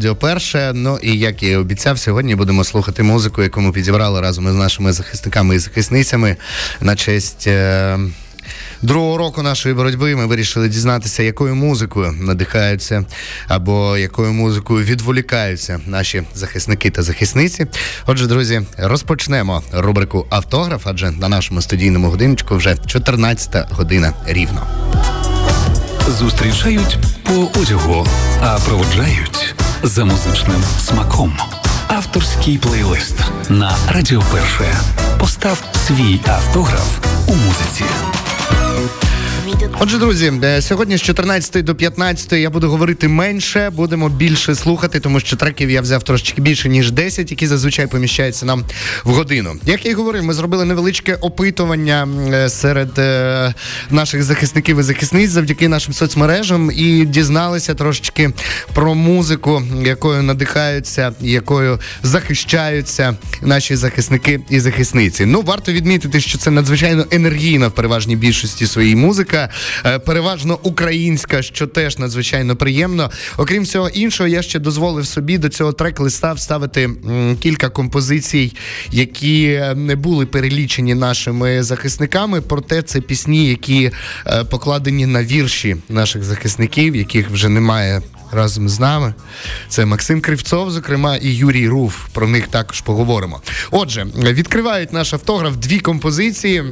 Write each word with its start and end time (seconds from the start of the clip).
Радіо 0.00 0.16
Перше. 0.16 0.72
Ну 0.74 0.98
і 1.02 1.18
як 1.18 1.42
і 1.42 1.56
обіцяв, 1.56 1.98
сьогодні 1.98 2.34
будемо 2.34 2.64
слухати 2.64 3.02
музику, 3.02 3.42
яку 3.42 3.60
ми 3.60 3.72
підібрали 3.72 4.20
разом 4.20 4.48
із 4.48 4.54
нашими 4.54 4.92
захисниками 4.92 5.54
і 5.54 5.58
захисницями 5.58 6.36
на 6.80 6.96
честь. 6.96 7.46
Е- 7.46 7.98
Другого 8.82 9.16
року 9.16 9.42
нашої 9.42 9.74
боротьби 9.74 10.16
ми 10.16 10.26
вирішили 10.26 10.68
дізнатися, 10.68 11.22
якою 11.22 11.54
музикою 11.54 12.12
надихаються 12.12 13.04
або 13.48 13.96
якою 13.98 14.32
музикою 14.32 14.84
відволікаються 14.84 15.80
наші 15.86 16.22
захисники 16.34 16.90
та 16.90 17.02
захисниці. 17.02 17.66
Отже, 18.06 18.26
друзі, 18.26 18.62
розпочнемо 18.78 19.62
рубрику 19.72 20.26
автограф, 20.30 20.82
адже 20.84 21.10
на 21.10 21.28
нашому 21.28 21.62
студійному 21.62 22.10
годиночку 22.10 22.56
вже 22.56 22.76
14 22.86 23.66
година 23.70 24.12
рівно. 24.26 24.66
Зустрічають 26.18 26.98
по 27.22 27.60
одягу, 27.60 28.06
а 28.40 28.58
проводжають 28.58 29.54
за 29.82 30.04
музичним 30.04 30.62
смаком. 30.78 31.36
Авторський 31.88 32.58
плейлист 32.58 33.16
на 33.48 33.76
Радіо 33.88 34.22
Перше. 34.32 34.76
Постав 35.18 35.62
свій 35.86 36.20
автограф 36.26 36.98
у 37.26 37.34
музиці. 37.34 37.84
Отже, 39.78 39.98
друзі, 39.98 40.32
е, 40.42 40.62
сьогодні 40.62 40.96
з 40.96 41.02
14 41.02 41.62
до 41.62 41.74
15 41.74 42.40
я 42.40 42.50
буду 42.50 42.70
говорити 42.70 43.08
менше, 43.08 43.70
будемо 43.70 44.08
більше 44.08 44.54
слухати, 44.54 45.00
тому 45.00 45.20
що 45.20 45.36
треків 45.36 45.70
я 45.70 45.80
взяв 45.80 46.02
трошечки 46.02 46.42
більше 46.42 46.68
ніж 46.68 46.90
10, 46.90 47.30
які 47.30 47.46
зазвичай 47.46 47.86
поміщаються 47.86 48.46
нам 48.46 48.64
в 49.04 49.10
годину. 49.10 49.56
Як 49.66 49.84
я 49.84 49.90
й 49.90 49.94
говорив, 49.94 50.24
ми 50.24 50.34
зробили 50.34 50.64
невеличке 50.64 51.14
опитування 51.14 52.08
е, 52.32 52.48
серед 52.48 52.98
е, 52.98 53.54
наших 53.90 54.22
захисників 54.22 54.78
і 54.78 54.82
захисниць 54.82 55.30
завдяки 55.30 55.68
нашим 55.68 55.94
соцмережам 55.94 56.70
і 56.74 57.04
дізналися 57.04 57.74
трошечки 57.74 58.30
про 58.74 58.94
музику, 58.94 59.62
якою 59.84 60.22
надихаються, 60.22 61.12
якою 61.20 61.80
захищаються 62.02 63.16
наші 63.42 63.76
захисники 63.76 64.40
і 64.50 64.60
захисниці. 64.60 65.26
Ну 65.26 65.42
варто 65.42 65.72
відмітити, 65.72 66.20
що 66.20 66.38
це 66.38 66.50
надзвичайно 66.50 67.06
енергійна 67.10 67.68
в 67.68 67.72
переважній 67.72 68.16
більшості 68.16 68.66
своєї 68.66 68.96
музика. 68.96 69.49
Е, 69.86 69.98
переважно 69.98 70.58
українська, 70.62 71.42
що 71.42 71.66
теж 71.66 71.98
надзвичайно 71.98 72.56
приємно. 72.56 73.10
Окрім 73.36 73.62
всього 73.62 73.88
іншого, 73.88 74.28
я 74.28 74.42
ще 74.42 74.58
дозволив 74.58 75.06
собі 75.06 75.38
до 75.38 75.48
цього 75.48 75.72
трек-листа 75.72 76.32
вставити 76.32 76.90
кілька 77.40 77.68
композицій, 77.68 78.52
які 78.90 79.44
е, 79.44 79.74
не 79.74 79.96
були 79.96 80.26
перелічені 80.26 80.94
нашими 80.94 81.62
захисниками. 81.62 82.40
Проте 82.40 82.82
це 82.82 83.00
пісні, 83.00 83.48
які 83.48 83.90
е, 84.26 84.44
покладені 84.44 85.06
на 85.06 85.24
вірші 85.24 85.76
наших 85.88 86.24
захисників, 86.24 86.96
яких 86.96 87.30
вже 87.30 87.48
немає. 87.48 88.02
Разом 88.32 88.68
з 88.68 88.80
нами 88.80 89.14
це 89.68 89.86
Максим 89.86 90.20
Кривцов, 90.20 90.70
зокрема, 90.70 91.16
і 91.16 91.28
Юрій 91.28 91.68
Руф. 91.68 92.06
Про 92.12 92.28
них 92.28 92.48
також 92.48 92.80
поговоримо. 92.80 93.40
Отже, 93.70 94.06
відкривають 94.14 94.92
наш 94.92 95.12
автограф 95.12 95.56
дві 95.56 95.80
композиції. 95.80 96.64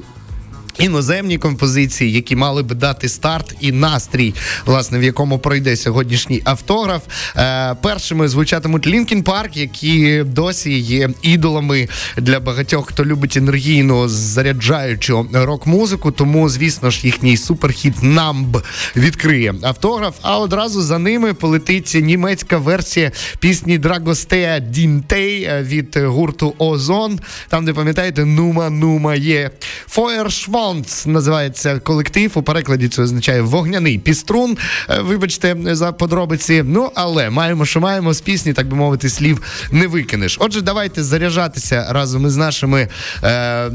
Іноземні 0.78 1.38
композиції, 1.38 2.12
які 2.12 2.36
мали 2.36 2.62
би 2.62 2.74
дати 2.74 3.08
старт 3.08 3.54
і 3.60 3.72
настрій, 3.72 4.34
власне, 4.66 4.98
в 4.98 5.02
якому 5.02 5.38
пройде 5.38 5.76
сьогоднішній 5.76 6.42
автограф. 6.44 7.02
Е, 7.36 7.74
Першими 7.82 8.28
звучатимуть 8.28 8.86
Лінкін 8.86 9.22
Парк, 9.22 9.56
які 9.56 10.22
досі 10.26 10.78
є 10.78 11.10
ідолами 11.22 11.88
для 12.16 12.40
багатьох, 12.40 12.88
хто 12.88 13.04
любить 13.04 13.36
енергійну 13.36 14.08
заряджаючу 14.08 15.28
рок-музику. 15.32 16.10
Тому, 16.10 16.48
звісно 16.48 16.90
ж, 16.90 17.00
їхній 17.04 17.36
суперхіт 17.36 18.02
Намб 18.02 18.62
відкриє 18.96 19.54
автограф. 19.62 20.14
А 20.22 20.38
одразу 20.38 20.82
за 20.82 20.98
ними 20.98 21.34
полетить 21.34 21.96
німецька 22.02 22.58
версія 22.58 23.12
пісні 23.40 23.78
Драгостея 23.78 24.58
Дінтей 24.58 25.48
від 25.62 25.96
гурту 25.96 26.54
Озон. 26.58 27.20
Там, 27.48 27.64
де 27.64 27.72
пам'ятаєте, 27.72 28.24
нума 28.24 28.70
нума 28.70 29.14
є 29.14 29.50
Фоєршвал. 29.88 30.67
Sounds 30.68 31.08
називається 31.08 31.78
колектив. 31.78 32.32
У 32.34 32.42
перекладі 32.42 32.88
це 32.88 33.02
означає 33.02 33.40
вогняний 33.42 33.98
піструн. 33.98 34.56
Е, 34.90 35.00
вибачте 35.00 35.56
за 35.62 35.92
подробиці. 35.92 36.62
Ну 36.66 36.90
але 36.94 37.30
маємо, 37.30 37.66
що 37.66 37.80
маємо 37.80 38.14
з 38.14 38.20
пісні, 38.20 38.52
так 38.52 38.68
би 38.68 38.76
мовити, 38.76 39.08
слів 39.08 39.42
не 39.70 39.86
викинеш. 39.86 40.36
Отже, 40.40 40.60
давайте 40.60 41.02
заряджатися 41.02 41.86
разом 41.90 42.26
із 42.26 42.36
нашими 42.36 42.88
е, 43.24 43.70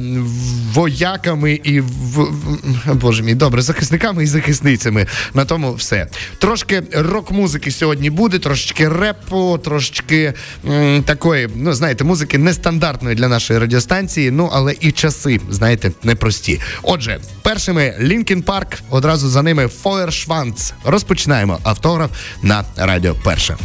вояками 0.74 1.54
і 1.64 1.80
в 1.82 2.28
боже 2.94 3.24
мій 3.24 3.36
добре, 3.36 3.62
захисниками 3.62 4.24
і 4.24 4.28
захисницями. 4.28 5.08
На 5.34 5.46
тому 5.46 5.74
все. 5.74 6.08
Трошки 6.38 6.84
рок-музики 6.94 7.72
сьогодні 7.72 8.10
буде, 8.10 8.40
трошечки 8.40 8.90
репу, 8.90 9.60
трошечки 9.64 10.34
м, 10.70 11.04
такої, 11.04 11.50
ну 11.56 11.74
знаєте, 11.74 12.04
музики 12.04 12.38
нестандартної 12.38 13.16
для 13.16 13.28
нашої 13.28 13.60
радіостанції. 13.60 14.32
Ну 14.32 14.50
але 14.54 14.76
і 14.80 14.92
часи, 14.92 15.40
знаєте, 15.50 15.92
непрості. 16.04 16.62
Отже, 16.84 17.20
першими 17.42 17.96
Лінкін 18.00 18.42
Парк, 18.42 18.80
одразу 18.90 19.30
за 19.30 19.42
ними 19.42 19.68
Фойершванц. 19.68 20.74
Розпочинаємо 20.86 21.60
автограф 21.64 22.10
на 22.42 22.64
радіо 22.78 23.16
Перше. 23.24 23.58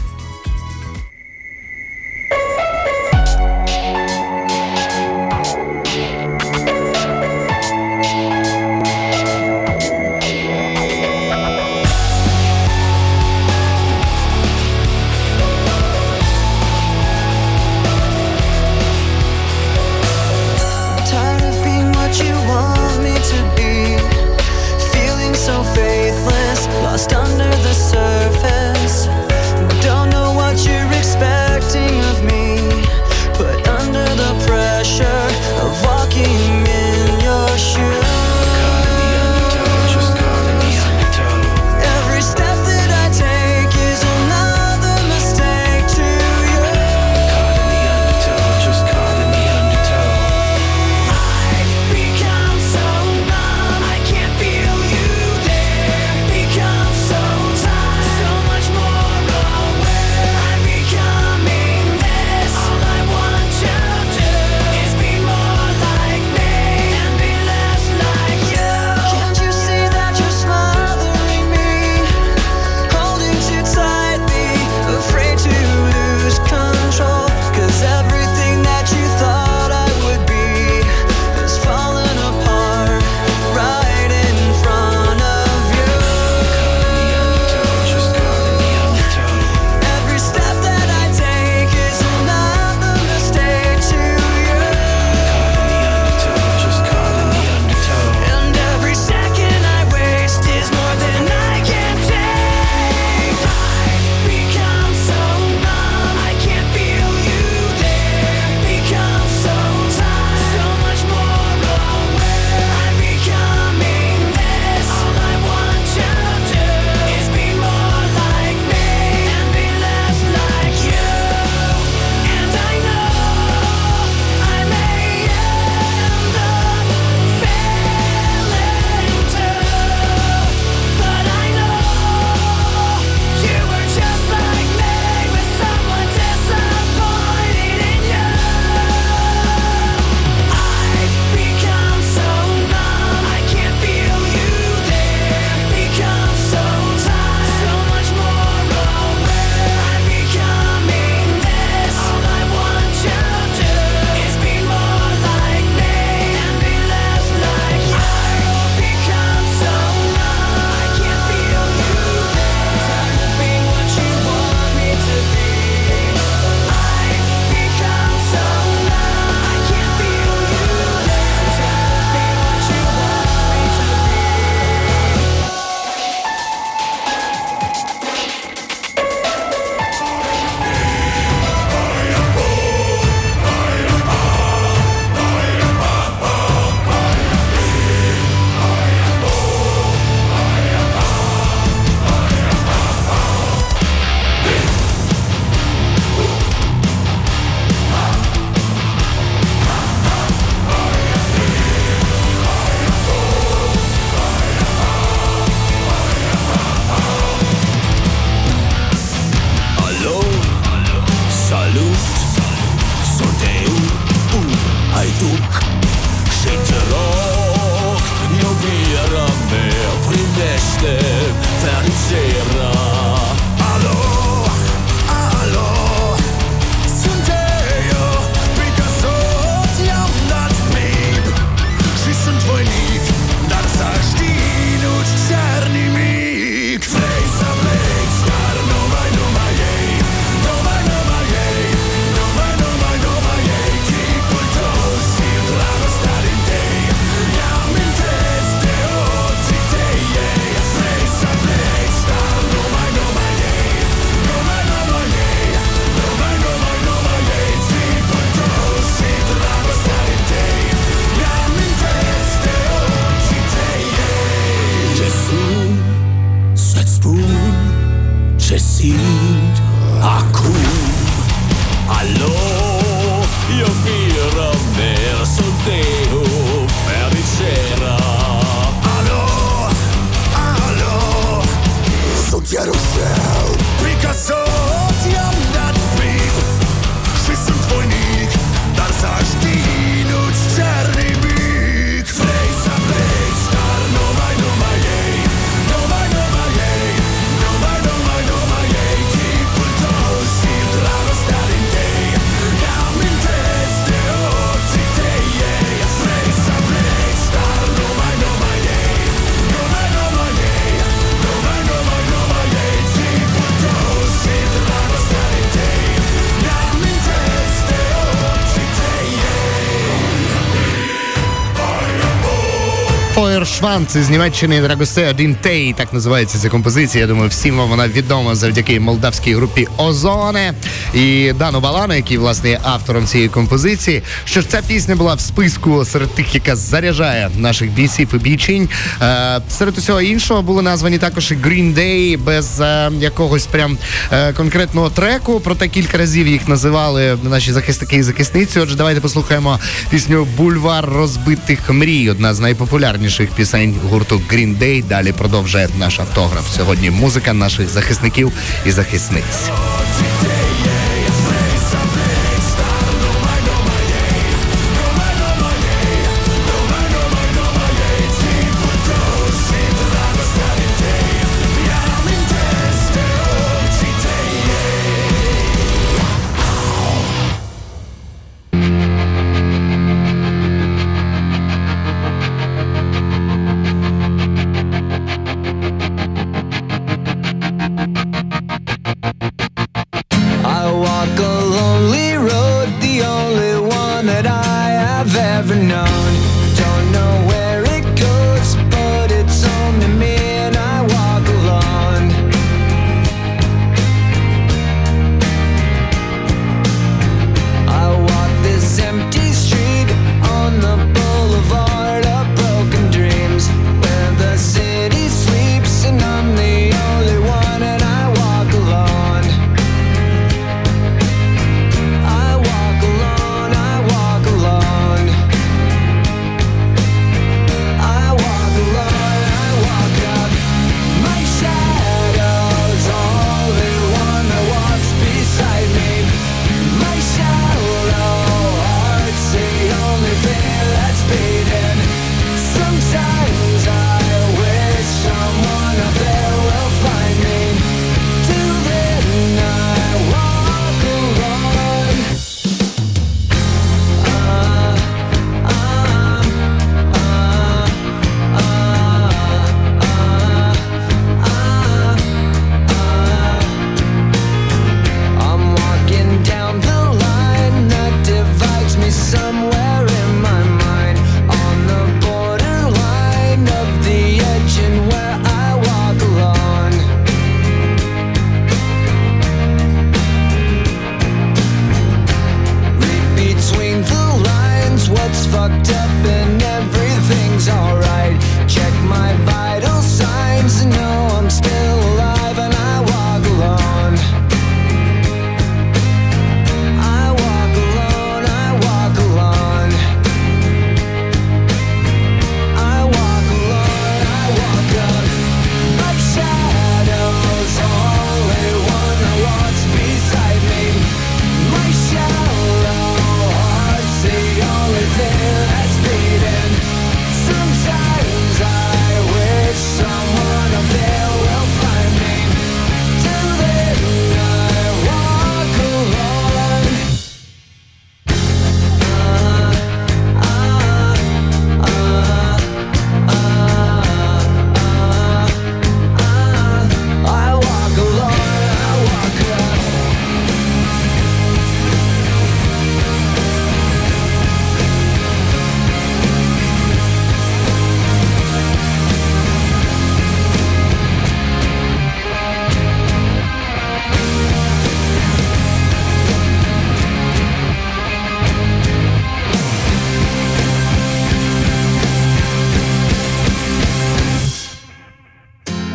Шванц 323.59 323.97
із 323.97 324.11
Німеччини 324.11 324.61
Драгосе 324.61 325.11
Один 325.11 325.35
Тей, 325.35 325.73
так 325.73 325.92
називається 325.92 326.38
ця 326.38 326.49
композиція. 326.49 327.04
Я 327.04 327.09
думаю, 327.09 327.28
всім 327.28 327.56
вам 327.56 327.68
вона 327.68 327.88
відома 327.88 328.35
завдяки 328.35 328.80
молдавській 328.80 329.35
групі 329.35 329.66
Озоне 329.76 330.54
і 330.94 331.32
Дану 331.32 331.61
Балану, 331.61 331.94
який 331.94 332.18
власне 332.18 332.50
є 332.50 332.61
автором 332.62 333.06
цієї 333.06 333.28
композиції. 333.28 334.02
Що 334.25 334.40
ж 334.40 334.49
ця 334.49 334.62
пісня 334.68 334.97
була 334.97 335.14
в 335.14 335.20
списку 335.20 335.85
серед 335.85 336.14
тих, 336.14 336.35
яка 336.35 336.56
заряджає 336.56 337.30
наших 337.37 337.70
бійців 337.70 338.09
і 338.14 338.16
бійчинь. 338.16 338.68
Е, 339.02 339.40
серед 339.50 339.78
усього 339.78 340.00
іншого 340.00 340.42
були 340.42 340.62
названі 340.62 340.99
також 340.99 341.32
і 341.32 341.35
Green 341.35 341.75
Day 341.75 342.18
без 342.18 342.61
е, 342.61 342.90
якогось 343.00 343.47
прям 343.47 343.78
е, 344.12 344.32
конкретного 344.32 344.90
треку. 344.90 345.40
Проте 345.40 345.68
кілька 345.68 345.99
разів 345.99 346.26
їх 346.26 346.49
називали 346.49 347.18
наші 347.23 347.52
захисники 347.52 347.96
і 347.96 348.02
захисниці. 348.02 348.60
Отже, 348.60 348.76
давайте 348.76 349.00
послухаємо 349.00 349.58
пісню 349.90 350.26
Бульвар 350.37 350.84
розбитих 350.87 351.70
мрій. 351.70 352.10
Одна 352.10 352.34
з 352.34 352.40
найпопулярніших 352.40 353.07
пісень 353.16 353.74
гурту 353.90 354.22
Green 354.30 354.58
Day. 354.58 354.84
Далі 354.84 355.12
продовжує 355.12 355.68
наш 355.78 356.00
автограф. 356.00 356.56
Сьогодні 356.56 356.90
музика 356.90 357.32
наших 357.32 357.68
захисників 357.68 358.32
і 358.66 358.70
захисниць. 358.70 359.50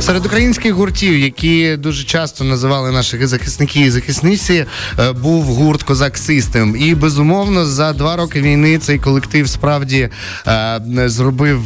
Серед 0.00 0.26
українських 0.26 0.72
гуртів, 0.72 1.18
які 1.18 1.76
дуже 1.76 2.04
часто 2.04 2.44
називали 2.44 2.90
наших 2.90 3.26
захисників 3.26 3.86
і 3.86 3.90
захисниці, 3.90 4.64
е, 4.98 5.12
був 5.12 5.44
гурт 5.44 5.82
Козак 5.82 6.18
Систем. 6.18 6.76
І 6.78 6.94
безумовно 6.94 7.66
за 7.66 7.92
два 7.92 8.16
роки 8.16 8.40
війни 8.40 8.78
цей 8.78 8.98
колектив 8.98 9.48
справді 9.48 10.08
е, 10.46 10.80
зробив 11.06 11.60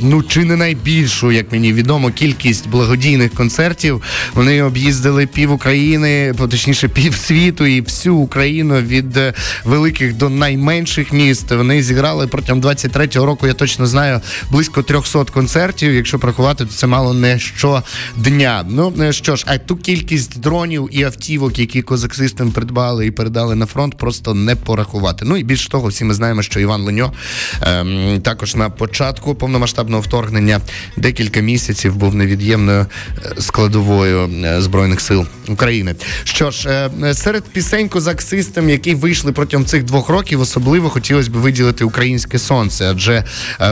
ну 0.00 0.22
чи 0.22 0.44
не 0.44 0.56
найбільшу, 0.56 1.32
як 1.32 1.52
мені 1.52 1.72
відомо, 1.72 2.10
кількість 2.10 2.68
благодійних 2.68 3.34
концертів. 3.34 4.02
Вони 4.34 4.62
об'їздили 4.62 5.26
пів 5.26 5.52
України, 5.52 6.34
точніше 6.50 6.88
пів 6.88 7.14
світу 7.14 7.66
і 7.66 7.80
всю 7.80 8.16
Україну 8.16 8.80
від 8.80 9.16
е, 9.16 9.34
великих 9.64 10.16
до 10.16 10.28
найменших 10.28 11.12
міст. 11.12 11.50
Вони 11.50 11.82
зіграли 11.82 12.26
протягом 12.26 12.62
23-го 12.62 13.26
року. 13.26 13.46
Я 13.46 13.54
точно 13.54 13.86
знаю 13.86 14.20
близько 14.50 14.82
300 14.82 15.24
концертів. 15.24 15.94
Якщо 15.94 16.18
порахувати, 16.18 16.64
то 16.64 16.72
це 16.72 16.86
мало 16.86 17.14
не 17.14 17.38
щодня. 17.56 18.64
Ну 18.68 18.94
е, 19.00 19.12
що 19.12 19.36
ж, 19.36 19.44
а 19.48 19.58
ту 19.58 19.76
кількість 19.76 20.40
дронів 20.40 20.88
і 20.92 21.02
автівок, 21.02 21.58
які 21.58 21.82
Козак 21.82 22.14
Систем 22.14 22.52
придбали 22.52 23.06
і 23.06 23.10
передали 23.10 23.54
на 23.54 23.66
фронт, 23.66 23.98
просто 23.98 24.34
не 24.34 24.56
порахувати. 24.56 25.24
Ну 25.24 25.36
і 25.36 25.42
більше 25.42 25.68
того, 25.68 25.88
всі 25.88 26.04
ми 26.04 26.14
знаємо, 26.14 26.42
що 26.42 26.60
Іван 26.60 26.82
Леньо 26.82 27.12
ем, 27.62 28.20
також 28.22 28.56
на 28.56 28.70
початку 28.70 29.34
повномасштабного 29.34 30.02
вторгнення 30.02 30.60
декілька 30.96 31.40
місяців 31.40 31.96
був 31.96 32.14
невід'ємною 32.14 32.86
е, 33.24 33.32
складовою 33.40 34.30
е, 34.44 34.62
збройних 34.62 35.00
сил 35.00 35.26
України. 35.48 35.94
Що 36.24 36.50
ж, 36.50 36.90
е, 37.02 37.14
серед 37.14 37.44
пісень 37.44 37.88
Козак 37.88 38.22
Систем, 38.22 38.70
які 38.70 38.94
вийшли 38.94 39.32
протягом 39.32 39.66
цих 39.66 39.84
двох 39.84 40.08
років, 40.08 40.40
особливо 40.40 40.88
хотілося 40.88 41.30
б 41.30 41.32
виділити 41.32 41.84
українське 41.84 42.38
сонце, 42.38 42.90
адже 42.90 43.24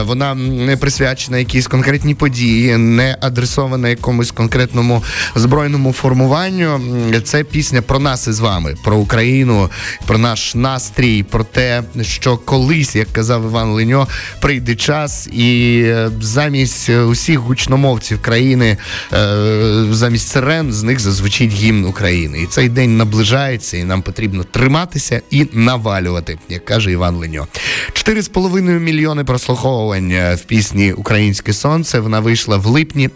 вона 0.05 0.35
не 0.35 0.77
присвячена 0.77 1.37
якійсь 1.37 1.67
конкретній 1.67 2.15
події, 2.15 2.77
не 2.77 3.17
адресована 3.21 3.70
якомусь 3.77 4.31
конкретному 4.31 5.03
збройному 5.35 5.93
формуванню. 5.93 6.79
Це 7.23 7.43
пісня 7.43 7.81
про 7.81 7.99
нас 7.99 8.27
із 8.27 8.39
вами, 8.39 8.75
про 8.83 8.97
Україну, 8.97 9.69
про 10.07 10.17
наш 10.17 10.55
настрій, 10.55 11.23
про 11.23 11.43
те, 11.43 11.83
що 12.01 12.37
колись, 12.37 12.95
як 12.95 13.07
казав 13.07 13.45
Іван 13.45 13.71
Леньо, 13.71 14.07
прийде 14.41 14.75
час, 14.75 15.27
і 15.27 15.81
е, 15.85 16.09
замість 16.21 16.89
усіх 16.89 17.39
гучномовців 17.39 18.21
країни, 18.21 18.77
е, 19.13 19.85
замість 19.91 20.27
сирен, 20.27 20.73
з 20.73 20.83
них 20.83 20.99
зазвучить 20.99 21.51
гімн 21.51 21.85
України. 21.85 22.41
І 22.41 22.45
цей 22.45 22.69
день 22.69 22.97
наближається, 22.97 23.77
і 23.77 23.83
нам 23.83 24.01
потрібно 24.01 24.43
триматися 24.43 25.21
і 25.29 25.47
навалювати, 25.53 26.37
як 26.49 26.65
каже 26.65 26.91
Іван 26.91 27.15
Леньо. 27.15 27.47
4,5 27.93 28.79
мільйони 28.79 29.23
прослуховувань 29.23 30.11
е, 30.11 30.35
в 30.35 30.41
пісні 30.41 30.93
Українське 30.93 31.53
сонце. 31.53 31.99
Вона 31.99 32.19
вийшла 32.19 32.57
в 32.57 32.65
липні 32.65 33.09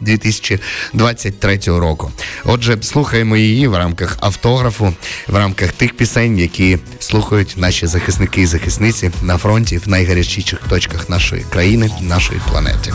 2023 0.53 1.79
року. 1.79 2.11
Отже, 2.45 2.77
слухаємо 2.81 3.37
її 3.37 3.67
в 3.67 3.75
рамках 3.75 4.17
автографу, 4.19 4.93
в 5.27 5.35
рамках 5.35 5.71
тих 5.71 5.97
пісень, 5.97 6.39
які 6.39 6.77
слухають 6.99 7.53
наші 7.57 7.87
захисники 7.87 8.41
і 8.41 8.45
захисниці 8.45 9.11
на 9.21 9.37
фронті 9.37 9.77
в 9.77 9.89
найгарячіших 9.89 10.59
точках 10.69 11.09
нашої 11.09 11.45
країни, 11.49 11.89
нашої 12.01 12.41
планети. 12.49 12.93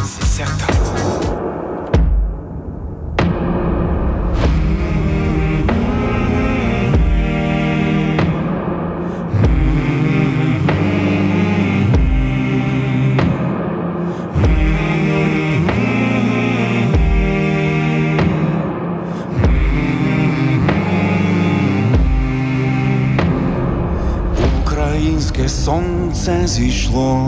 Сонце 26.20 26.46
зійшло, 26.46 27.20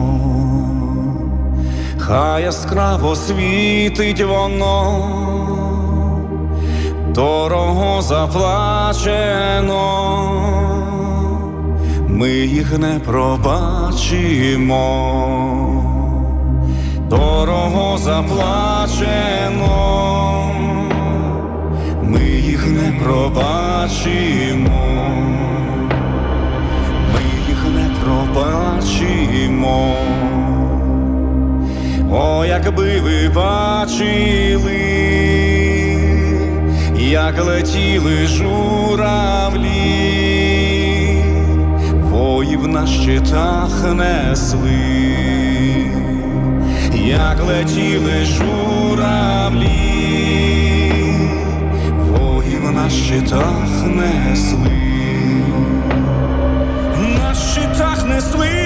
хай 1.99 2.43
яскраво 2.43 3.17
світить 3.17 4.21
воно, 4.21 5.09
дорого 7.15 8.03
заплачено, 8.03 9.73
ми 12.09 12.31
їх 12.31 12.79
не 12.79 13.01
пробачимо, 13.07 14.83
дорого 17.09 17.99
заплачено, 17.99 19.73
ми 22.03 22.21
їх 22.21 22.67
не 22.67 23.01
пробачимо 23.05 24.83
пробачимо. 29.63 29.97
О, 32.11 32.45
якби 32.45 33.01
ви 33.01 33.29
бачили, 33.35 34.81
як 36.99 37.45
летіли 37.45 38.27
журавлі, 38.27 39.69
воїв 42.11 42.69
на 42.69 42.87
щитах 42.87 43.95
несли, 43.95 44.73
як 47.05 47.45
летіли 47.49 48.25
журавлі, 48.25 49.67
воїв 52.11 52.73
на 52.73 52.91
щитах 52.91 53.87
несли 53.87 54.73
на 56.99 57.35
щитах 57.35 58.07
несли 58.07 58.62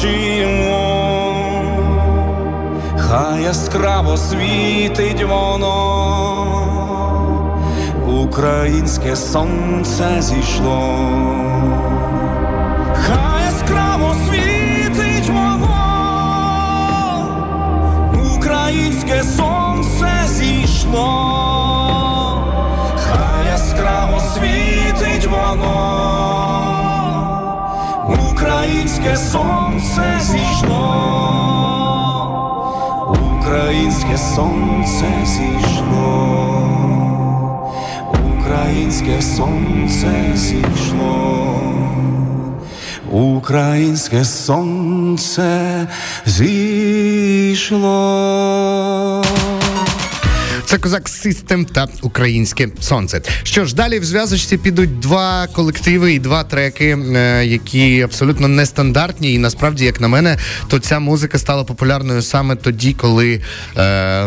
пробачимо, 0.00 1.62
хай 2.98 3.42
яскраво 3.42 4.16
світить 4.16 5.22
воно, 5.22 5.76
українське 8.06 9.16
сонце 9.16 10.22
зійшло, 10.22 10.98
хай 12.94 13.44
яскраво 13.44 14.14
світить 14.28 15.28
воно, 15.28 15.76
українське 18.36 19.22
сонце 19.22 20.10
зійшло. 20.26 21.36
Хай 22.96 23.46
яскраво 23.46 24.20
світить 24.20 25.26
воно, 25.26 26.69
українське 28.18 29.16
сонце 29.16 30.20
зійшло, 30.20 30.76
українське 33.38 34.18
сонце 34.18 35.06
зійшло, 35.24 36.50
українське 38.36 39.22
сонце 39.22 40.32
зійшло, 40.34 41.60
українське 43.10 44.24
сонце 44.24 45.86
зійшло. 46.26 47.90
Це 50.70 50.78
козак 50.78 51.08
Систем 51.08 51.64
та 51.64 51.88
Українське 52.02 52.68
Сонце. 52.80 53.20
Що 53.42 53.64
ж, 53.64 53.74
далі 53.74 53.98
в 53.98 54.04
зв'язочці 54.04 54.56
підуть 54.56 55.00
два 55.00 55.46
колективи 55.46 56.12
і 56.12 56.18
два 56.18 56.44
треки, 56.44 56.98
е, 57.14 57.46
які 57.46 58.02
абсолютно 58.02 58.48
нестандартні. 58.48 59.34
І 59.34 59.38
насправді, 59.38 59.84
як 59.84 60.00
на 60.00 60.08
мене, 60.08 60.38
то 60.68 60.78
ця 60.78 60.98
музика 60.98 61.38
стала 61.38 61.64
популярною 61.64 62.22
саме 62.22 62.56
тоді, 62.56 62.92
коли 62.92 63.34
е, 63.34 63.40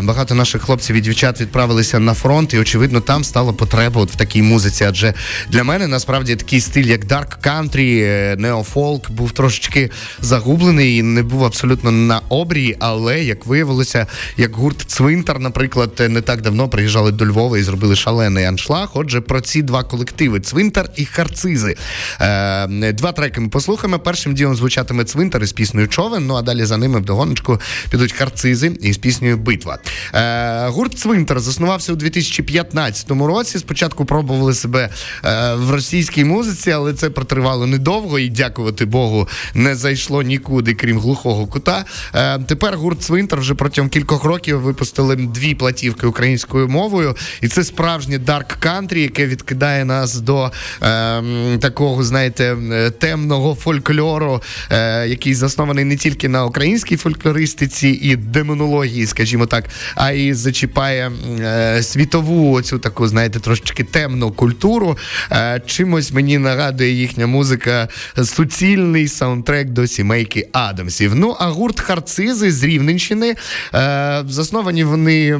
багато 0.01 0.35
наших 0.35 0.61
хлопців 0.61 0.95
і 0.95 1.01
дівчат 1.01 1.41
відправилися 1.41 1.99
на 1.99 2.13
фронт, 2.13 2.53
і 2.53 2.59
очевидно, 2.59 3.01
там 3.01 3.23
стала 3.23 3.53
потреба 3.53 4.01
от 4.01 4.11
в 4.11 4.15
такій 4.15 4.41
музиці. 4.41 4.83
Адже 4.83 5.13
для 5.49 5.63
мене 5.63 5.87
насправді 5.87 6.35
такий 6.35 6.61
стиль, 6.61 6.85
як 6.85 7.05
Dark 7.05 7.39
Country, 7.43 8.35
неофолк, 8.35 9.11
був 9.11 9.31
трошечки 9.31 9.89
загублений 10.21 10.97
і 10.97 11.03
не 11.03 11.23
був 11.23 11.45
абсолютно 11.45 11.91
на 11.91 12.21
обрії. 12.29 12.77
Але 12.79 13.23
як 13.23 13.45
виявилося, 13.45 14.07
як 14.37 14.55
гурт 14.55 14.81
Цвинтар, 14.87 15.39
наприклад, 15.39 15.91
не 16.09 16.21
так 16.21 16.32
так 16.33 16.41
давно 16.41 16.69
приїжджали 16.69 17.11
до 17.11 17.25
Львова 17.25 17.57
і 17.57 17.63
зробили 17.63 17.95
шалений 17.95 18.45
аншлаг. 18.45 18.89
Отже, 18.93 19.21
про 19.21 19.41
ці 19.41 19.61
два 19.61 19.83
колективи 19.83 20.39
Цвинтар 20.39 20.89
і 20.95 21.05
Харцизи. 21.05 21.75
Е, 22.21 22.93
Два 22.93 23.11
треки 23.11 23.41
ми 23.41 23.49
послухаємо. 23.49 23.99
Першим 23.99 24.33
ділом 24.33 24.55
звучатиме 24.55 25.03
Цвинтар 25.03 25.43
із 25.43 25.53
піснею 25.53 25.87
Човен. 25.87 26.27
Ну 26.27 26.35
а 26.35 26.41
далі 26.41 26.65
за 26.65 26.77
ними 26.77 26.99
в 26.99 27.05
догоночку 27.05 27.59
підуть 27.89 28.13
Харцизи 28.13 28.77
із 28.81 28.97
піснею 28.97 29.37
Битва. 29.37 29.77
Е, 30.13 30.67
Гурт 30.67 30.99
Цвинтар 30.99 31.39
заснувався 31.39 31.93
у 31.93 31.95
2015 31.95 33.11
році. 33.11 33.59
Спочатку 33.59 34.05
пробували 34.05 34.53
себе 34.53 34.89
е, 35.25 35.53
в 35.55 35.71
російській 35.71 36.23
музиці, 36.23 36.71
але 36.71 36.93
це 36.93 37.09
протривало 37.09 37.67
недовго 37.67 38.19
і, 38.19 38.29
дякувати 38.29 38.85
Богу, 38.85 39.27
не 39.53 39.75
зайшло 39.75 40.21
нікуди, 40.21 40.73
крім 40.73 40.99
глухого 40.99 41.47
кута. 41.47 41.85
Е, 42.15 42.39
Тепер 42.39 42.77
гурт 42.77 43.01
Цвинтар 43.01 43.39
вже 43.39 43.53
протягом 43.53 43.89
кількох 43.89 44.23
років 44.23 44.61
випустили 44.61 45.15
дві 45.15 45.55
платівки 45.55 46.07
українською 46.23 46.67
мовою, 46.67 47.15
і 47.41 47.47
це 47.47 47.63
справжнє 47.63 48.17
дарк 48.17 48.47
кантрі, 48.47 49.01
яке 49.01 49.27
відкидає 49.27 49.85
нас 49.85 50.15
до 50.15 50.51
е, 50.81 51.21
такого, 51.57 52.03
знаєте, 52.03 52.57
темного 52.99 53.55
фольклору, 53.55 54.41
е, 54.71 55.07
який 55.07 55.33
заснований 55.33 55.85
не 55.85 55.95
тільки 55.95 56.29
на 56.29 56.45
українській 56.45 56.97
фольклористиці 56.97 57.87
і 57.87 58.15
демонології, 58.15 59.05
скажімо 59.05 59.45
так, 59.45 59.65
а 59.95 60.11
й 60.11 60.33
зачіпає 60.33 61.11
е, 61.39 61.83
світову 61.83 62.53
оцю 62.53 62.79
таку, 62.79 63.07
знаєте, 63.07 63.39
трошечки 63.39 63.83
темну 63.83 64.31
культуру. 64.31 64.97
Е, 65.31 65.61
чимось 65.65 66.11
мені 66.11 66.37
нагадує 66.37 66.91
їхня 66.91 67.27
музика 67.27 67.87
суцільний 68.23 69.07
саундтрек 69.07 69.69
до 69.69 69.87
сімейки 69.87 70.47
Адамсів. 70.51 71.15
Ну 71.15 71.35
а 71.39 71.47
гурт 71.47 71.79
Харцизи 71.79 72.51
з 72.51 72.63
Рівненщини 72.63 73.35
е, 73.73 74.23
засновані 74.29 74.83
вони 74.83 75.37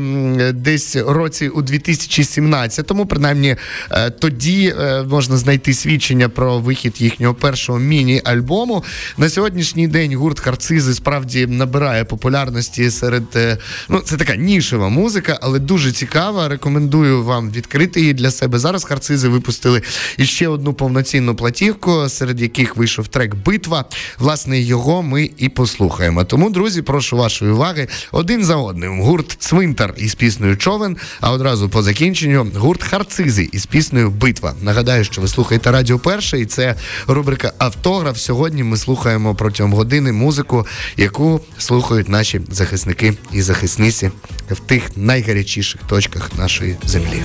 десь 0.73 0.95
році 0.95 1.49
у 1.49 1.61
2017-му, 1.61 3.05
принаймні 3.05 3.55
е, 3.91 4.09
тоді 4.09 4.75
е, 4.79 5.03
можна 5.03 5.37
знайти 5.37 5.73
свідчення 5.73 6.29
про 6.29 6.59
вихід 6.59 7.01
їхнього 7.01 7.33
першого 7.33 7.79
міні-альбому. 7.79 8.83
На 9.17 9.29
сьогоднішній 9.29 9.87
день 9.87 10.15
гурт 10.15 10.39
Харцизи 10.39 10.93
справді 10.93 11.47
набирає 11.47 12.05
популярності 12.05 12.91
серед 12.91 13.23
е, 13.35 13.57
ну 13.89 13.99
це 13.99 14.17
така 14.17 14.35
нішева 14.35 14.89
музика, 14.89 15.39
але 15.41 15.59
дуже 15.59 15.91
цікава. 15.91 16.47
Рекомендую 16.47 17.23
вам 17.23 17.51
відкрити 17.51 18.01
її 18.01 18.13
для 18.13 18.31
себе. 18.31 18.59
Зараз 18.59 18.83
харцизи 18.83 19.27
випустили 19.27 19.81
іще 20.17 20.47
одну 20.47 20.73
повноцінну 20.73 21.35
платівку, 21.35 22.09
серед 22.09 22.41
яких 22.41 22.77
вийшов 22.77 23.07
трек 23.07 23.35
Битва. 23.35 23.85
Власне, 24.19 24.59
його 24.59 25.03
ми 25.03 25.29
і 25.37 25.49
послухаємо. 25.49 26.23
Тому, 26.23 26.49
друзі, 26.49 26.81
прошу 26.81 27.17
вашої 27.17 27.51
уваги 27.51 27.87
один 28.11 28.43
за 28.43 28.55
одним. 28.55 29.01
Гурт 29.01 29.35
Цвинтар 29.39 29.93
із 29.97 30.15
піснею 30.15 30.57
Човен. 30.63 30.97
А 31.21 31.31
одразу 31.31 31.69
по 31.69 31.81
закінченню 31.81 32.47
гурт 32.55 32.83
Харцизи 32.83 33.49
із 33.51 33.65
піснею 33.65 34.09
Битва. 34.09 34.53
Нагадаю, 34.61 35.03
що 35.03 35.21
ви 35.21 35.27
слухаєте 35.27 35.71
Радіо 35.71 35.99
Перше, 35.99 36.39
і 36.39 36.45
це 36.45 36.75
рубрика 37.07 37.53
Автограф. 37.57 38.17
Сьогодні 38.17 38.63
ми 38.63 38.77
слухаємо 38.77 39.35
протягом 39.35 39.73
години 39.73 40.11
музику, 40.11 40.67
яку 40.97 41.41
слухають 41.57 42.09
наші 42.09 42.41
захисники 42.49 43.13
і 43.31 43.41
захисниці 43.41 44.11
в 44.51 44.59
тих 44.59 44.97
найгарячіших 44.97 45.81
точках 45.87 46.31
нашої 46.37 46.75
землі. 46.85 47.23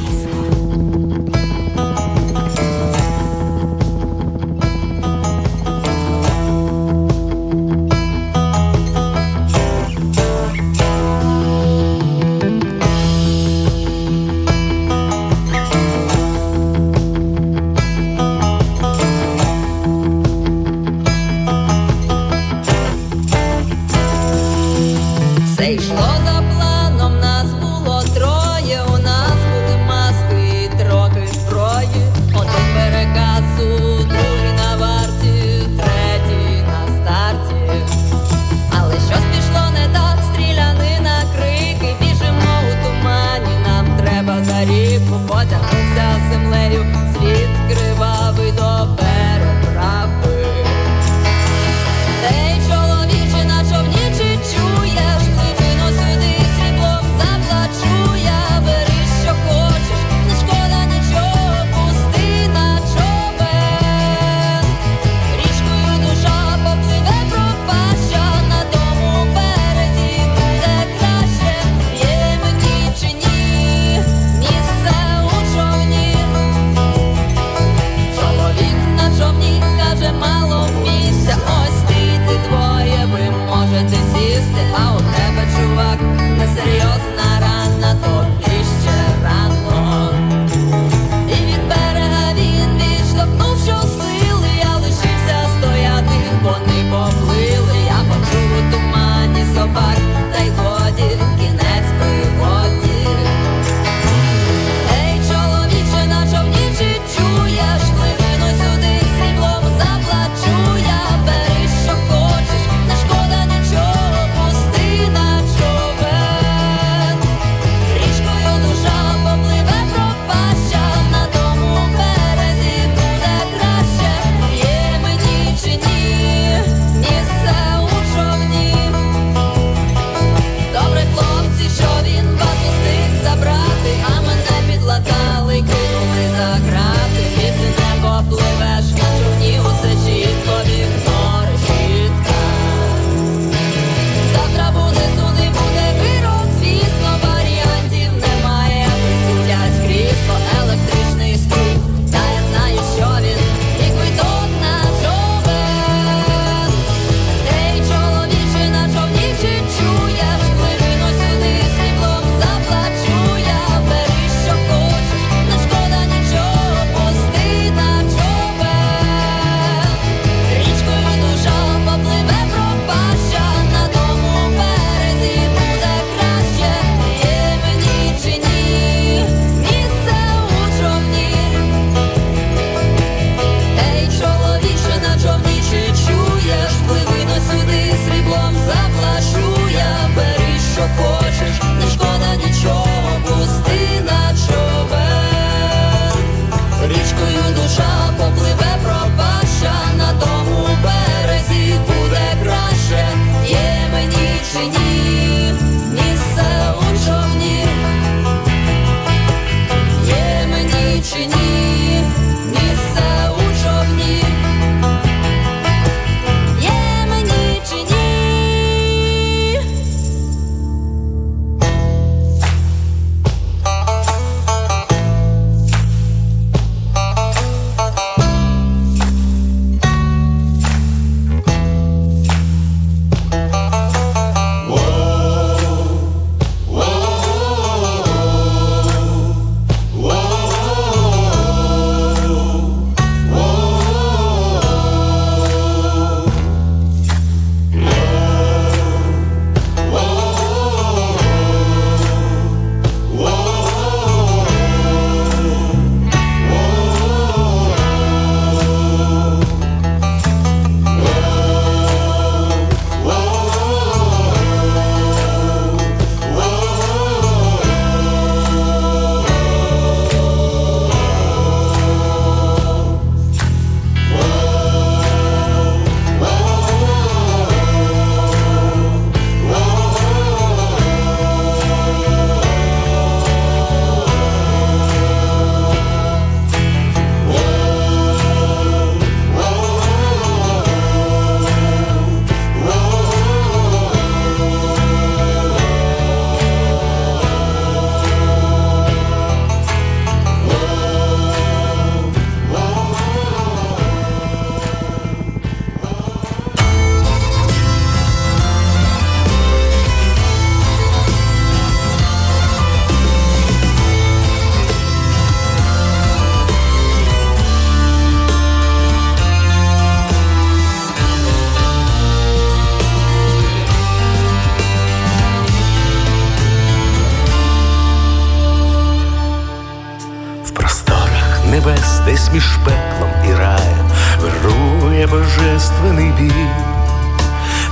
Небес, 331.59 332.01
десь 332.07 332.33
між 332.33 332.57
пеклом 332.65 333.11
і 333.29 333.35
раєм 333.35 333.91
вирує 334.21 335.07
божественний 335.07 336.13
бій. 336.21 336.47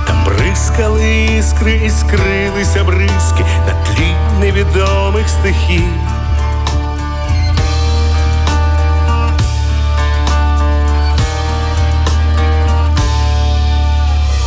Там 0.07 0.25
бризкали 0.25 1.25
іскри 1.25 1.81
і 1.85 1.89
скрилися 1.89 2.83
бризки 2.83 3.45
на 3.67 3.73
тлі 3.85 4.15
невідомих 4.39 5.29
стихій. 5.29 5.87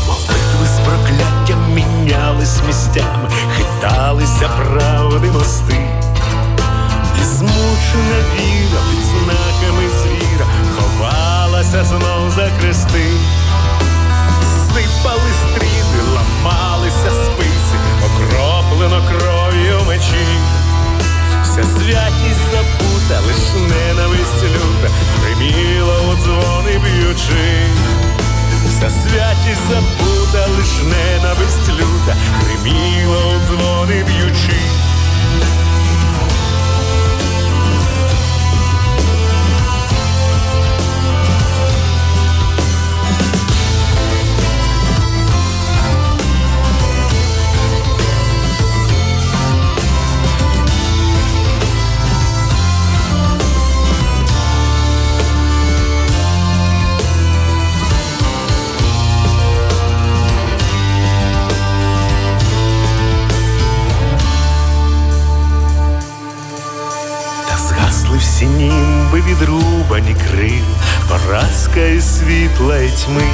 Молитви 0.07 0.67
з 0.67 0.81
прокляттям 0.81 1.75
мінялись 1.75 2.61
місцями, 2.67 3.29
хиталися 3.57 4.49
правди 4.49 5.31
мости, 5.31 5.90
змучена 7.25 8.19
віра 8.35 8.81
під 8.91 9.05
знаками 9.05 9.89
звіра 10.03 10.47
ховалася 10.77 11.85
знов 11.85 12.31
за 12.31 12.51
хрести, 12.61 13.07
сипали 14.75 15.31
стріли, 15.43 16.03
ламалися 16.15 17.11
списи, 17.25 17.77
окроплено 18.07 19.03
кров'ю 19.09 19.81
мечі. 19.87 20.27
Вся 21.43 21.65
святість 21.65 22.51
забута, 22.53 23.21
лиш 23.27 23.71
ненависть 23.71 24.43
люта, 24.45 24.89
приміла 25.21 26.01
у 26.01 26.17
дзвони 26.17 26.79
б'ючи. 26.79 27.67
Вся 28.69 28.91
святість 28.91 29.69
забута, 29.69 30.47
лиш 30.57 30.83
ненависть 30.83 31.69
люта, 31.69 32.17
гриміла 32.41 33.19
у 33.27 33.41
дзвони 33.47 34.05
б'ючи. 34.05 34.61
Німби 69.49 70.15
крил, 70.15 70.65
поразка 71.09 71.81
і 71.81 72.01
світла 72.01 72.79
тьми. 73.05 73.31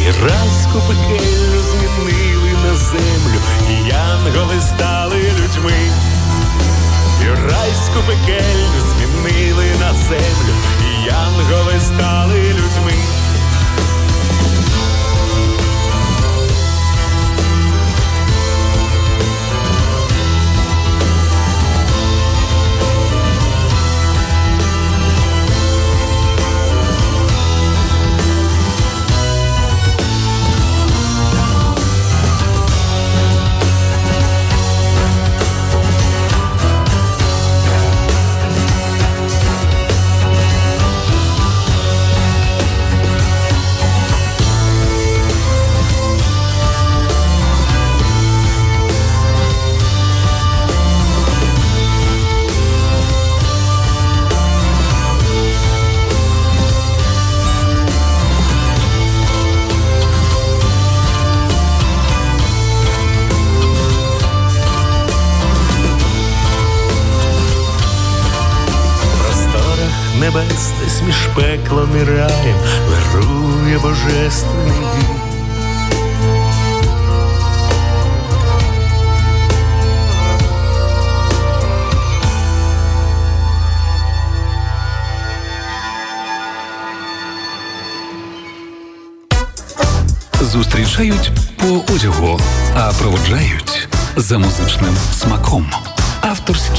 І 0.00 0.06
разку 0.06 0.80
пекельну 0.88 1.60
змінили 1.62 2.52
на 2.64 2.76
землю, 2.76 3.40
і 3.70 3.88
янголи 3.88 4.60
стали 4.60 5.16
людьми. 5.16 5.72
І 7.22 7.28
райську 7.28 8.00
пекельну 8.06 8.80
змінили 8.90 9.64
на 9.80 9.92
землю, 9.94 10.54
і 10.80 11.04
янголи 11.04 11.80
стали 11.80 12.38
людьми. 12.38 13.19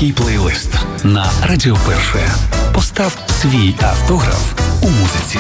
Авторський 0.02 0.26
плейлист 0.26 0.70
на 1.04 1.32
Радіо 1.44 1.78
Перше. 1.88 2.20
Постав 2.74 3.18
свій 3.42 3.76
автограф 3.82 4.54
у 4.82 4.90
музиці. 4.90 5.40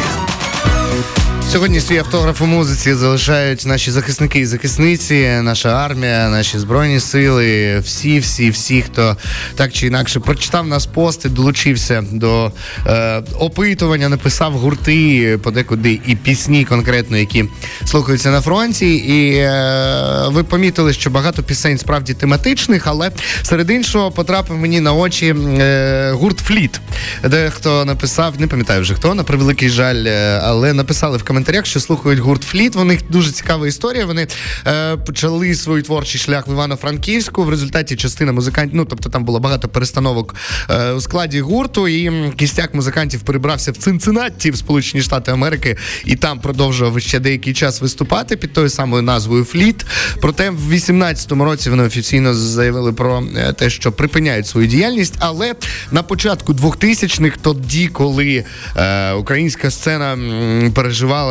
Сьогодні 1.51 1.81
свій 1.81 1.97
автограф 1.97 2.41
у 2.41 2.45
музиці 2.45 2.93
залишають 2.93 3.65
наші 3.65 3.91
захисники 3.91 4.39
і 4.39 4.45
захисниці, 4.45 5.39
наша 5.41 5.69
армія, 5.69 6.29
наші 6.29 6.59
збройні 6.59 6.99
сили, 6.99 7.79
всі, 7.79 8.19
всі, 8.19 8.49
всі, 8.49 8.81
хто 8.81 9.17
так 9.55 9.73
чи 9.73 9.87
інакше 9.87 10.19
прочитав 10.19 10.67
нас 10.67 10.85
пости, 10.85 11.29
долучився 11.29 12.03
до 12.11 12.51
е, 12.87 13.23
опитування, 13.39 14.09
написав 14.09 14.53
гурти, 14.53 15.39
подекуди 15.43 15.99
і 16.07 16.15
пісні 16.15 16.65
конкретно, 16.65 17.17
які 17.17 17.45
слухаються 17.85 18.31
на 18.31 18.41
фронті. 18.41 18.95
І 18.95 19.35
е, 19.35 20.27
ви 20.27 20.43
помітили, 20.43 20.93
що 20.93 21.09
багато 21.09 21.43
пісень 21.43 21.77
справді 21.77 22.13
тематичних, 22.13 22.87
але 22.87 23.11
серед 23.43 23.71
іншого 23.71 24.11
потрапив 24.11 24.57
мені 24.57 24.79
на 24.79 24.93
очі 24.93 25.35
е, 25.59 26.11
гурт 26.11 26.39
Фліт, 26.39 26.81
де 27.23 27.49
хто 27.49 27.85
написав, 27.85 28.39
не 28.39 28.47
пам'ятаю 28.47 28.81
вже 28.81 28.95
хто, 28.95 29.15
на 29.15 29.23
превеликий 29.23 29.69
жаль, 29.69 30.03
е, 30.05 30.41
але 30.43 30.73
написали 30.73 31.17
в 31.17 31.23
коментарях, 31.23 31.40
що 31.63 31.79
слухають 31.79 32.19
гурт 32.19 32.43
Фліт. 32.43 32.75
У 32.75 32.83
них 32.83 32.99
дуже 33.09 33.31
цікава 33.31 33.67
історія. 33.67 34.05
Вони 34.05 34.27
е, 34.67 34.97
почали 34.97 35.55
свій 35.55 35.81
творчий 35.81 36.21
шлях 36.21 36.47
в 36.47 36.51
Івано-Франківську. 36.51 37.43
В 37.43 37.49
результаті 37.49 37.95
частина 37.95 38.31
музикантів, 38.31 38.75
ну 38.75 38.85
тобто 38.85 39.09
там 39.09 39.25
було 39.25 39.39
багато 39.39 39.67
перестановок 39.67 40.35
е, 40.69 40.91
у 40.91 41.01
складі 41.01 41.41
гурту, 41.41 41.87
і 41.87 42.31
кістяк 42.35 42.73
музикантів 42.73 43.21
перебрався 43.21 43.71
в 43.71 43.77
Цинциннатті, 43.77 44.51
в 44.51 44.57
Сполучені 44.57 45.03
Штати 45.03 45.31
Америки, 45.31 45.77
і 46.05 46.15
там 46.15 46.39
продовжував 46.39 47.01
ще 47.01 47.19
деякий 47.19 47.53
час 47.53 47.81
виступати 47.81 48.37
під 48.37 48.53
тою 48.53 48.69
самою 48.69 49.01
назвою 49.01 49.43
Фліт. 49.43 49.85
Проте 50.21 50.49
в 50.49 50.73
18-му 50.73 51.43
році 51.45 51.69
вони 51.69 51.83
офіційно 51.83 52.33
заявили 52.33 52.93
про 52.93 53.23
е, 53.35 53.53
те, 53.53 53.69
що 53.69 53.91
припиняють 53.91 54.47
свою 54.47 54.67
діяльність. 54.67 55.15
Але 55.19 55.55
на 55.91 56.03
початку 56.03 56.53
2000-х, 56.53 57.37
тоді, 57.41 57.87
коли 57.87 58.45
е, 58.75 59.13
українська 59.13 59.71
сцена 59.71 60.17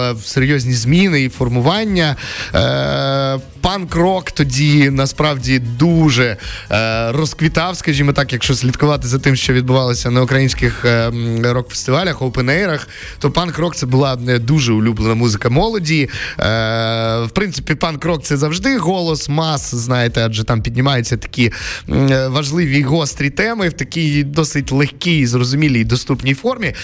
переживала 0.01 0.15
серйозні 0.25 0.73
зміни 0.73 1.23
і 1.23 1.29
формування. 1.29 2.17
Е, 2.55 3.39
Панк-рок 3.61 4.31
тоді 4.31 4.91
насправді 4.91 5.59
дуже 5.59 6.37
е, 6.71 7.13
розквітав, 7.13 7.77
скажімо 7.77 8.13
так, 8.13 8.33
якщо 8.33 8.55
слідкувати 8.55 9.09
за 9.09 9.19
тим, 9.19 9.37
що 9.37 9.53
відбувалося 9.53 10.11
на 10.11 10.23
українських 10.23 10.85
е, 10.85 11.13
рок-фестивалях, 11.43 12.23
опенейрах, 12.23 12.89
то 13.19 13.31
панк-рок 13.31 13.77
це 13.77 13.87
була 13.87 14.19
е, 14.29 14.39
дуже 14.39 14.73
улюблена 14.73 15.15
музика 15.15 15.49
молоді. 15.49 16.03
Е, 16.03 16.43
в 17.25 17.31
принципі, 17.35 17.75
панк-рок 17.75 18.23
це 18.23 18.37
завжди 18.37 18.79
голос 18.79 19.29
мас, 19.29 19.75
знаєте, 19.75 20.23
адже 20.27 20.45
там 20.45 20.63
піднімаються 20.63 21.17
такі 21.17 21.53
е, 21.89 22.29
важливі 22.29 22.83
гострі 22.83 23.31
теми 23.31 23.69
в 23.69 23.73
такій 23.73 24.25
досить 24.25 24.73
легкій, 24.73 25.27
зрозумілій, 25.27 25.85
доступній 25.85 26.35
формі. 26.35 26.67
Е, 26.67 26.75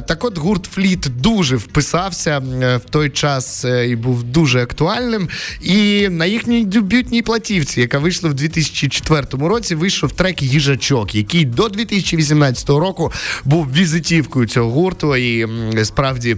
так 0.00 0.24
от 0.24 0.38
гурт 0.38 0.64
Фліт 0.64 1.06
дуже 1.20 1.56
вписався 1.56 2.42
е, 2.62 2.76
в 2.76 2.90
той 2.90 3.10
час 3.10 3.64
і 3.88 3.96
був 3.96 4.22
дуже 4.22 4.62
актуальним. 4.62 5.28
І 5.60 5.79
І 5.80 6.08
на 6.08 6.26
їхній 6.26 6.64
дебютній 6.64 7.22
платівці, 7.22 7.80
яка 7.80 7.98
вийшла 7.98 8.30
в 8.30 8.34
2004 8.34 9.26
році, 9.32 9.74
вийшов 9.74 10.12
трек 10.12 10.42
Їжачок, 10.42 11.14
який 11.14 11.44
до 11.44 11.68
2018 11.68 12.68
року 12.68 13.12
був 13.44 13.72
візитівкою 13.72 14.46
цього 14.46 14.70
гурту. 14.70 15.16
І 15.16 15.46
справді 15.84 16.36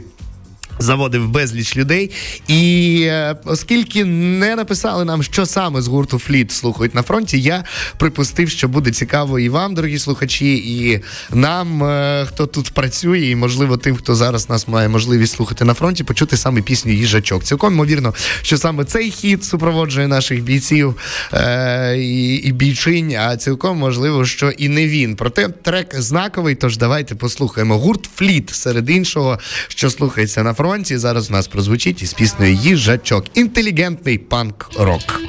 заводив 0.78 1.28
безліч 1.28 1.76
людей. 1.76 2.10
І 2.48 3.02
е, 3.06 3.36
оскільки 3.44 4.04
не 4.04 4.56
написали 4.56 5.04
нам, 5.04 5.22
що 5.22 5.46
саме 5.46 5.82
з 5.82 5.86
гурту 5.86 6.18
Фліт 6.18 6.52
слухають 6.52 6.94
на 6.94 7.02
фронті, 7.02 7.40
я 7.40 7.64
припустив, 7.96 8.50
що 8.50 8.68
буде 8.68 8.90
цікаво 8.90 9.38
і 9.38 9.48
вам, 9.48 9.74
дорогі 9.74 9.98
слухачі, 9.98 10.54
і 10.54 11.00
нам, 11.36 11.84
е, 11.84 12.26
хто 12.28 12.46
тут 12.46 12.70
працює, 12.70 13.20
і 13.20 13.36
можливо 13.36 13.76
тим, 13.76 13.96
хто 13.96 14.14
зараз 14.14 14.50
нас 14.50 14.68
має 14.68 14.88
можливість 14.88 15.34
слухати 15.34 15.64
на 15.64 15.74
фронті, 15.74 16.04
почути 16.04 16.36
саме 16.36 16.62
пісню 16.62 16.92
їжачок. 16.92 17.44
Цілком 17.44 17.74
ймовірно, 17.74 18.14
що 18.42 18.58
саме 18.58 18.84
цей 18.84 19.10
хід 19.10 19.44
супроводжує 19.44 20.08
наших 20.08 20.42
бійців 20.42 20.96
е, 21.32 21.96
і, 21.98 22.34
і 22.34 22.52
бійчинь, 22.52 23.16
а 23.18 23.36
цілком 23.36 23.78
можливо, 23.78 24.24
що 24.24 24.50
і 24.50 24.68
не 24.68 24.88
він. 24.88 25.16
Проте 25.16 25.48
трек 25.48 26.00
знаковий. 26.00 26.54
Тож 26.54 26.76
давайте 26.76 27.14
послухаємо 27.14 27.78
гурт 27.78 28.10
Фліт 28.14 28.50
серед 28.50 28.90
іншого, 28.90 29.38
що 29.68 29.90
слухається 29.90 30.42
на 30.42 30.54
фронті 30.54 30.61
фронті. 30.62 30.98
Зараз 30.98 31.30
у 31.30 31.32
нас 31.32 31.48
прозвучить 31.48 32.02
із 32.02 32.12
піснею 32.12 32.54
їжачок. 32.54 33.24
Інтелігентний 33.34 34.18
панк-рок. 34.18 35.20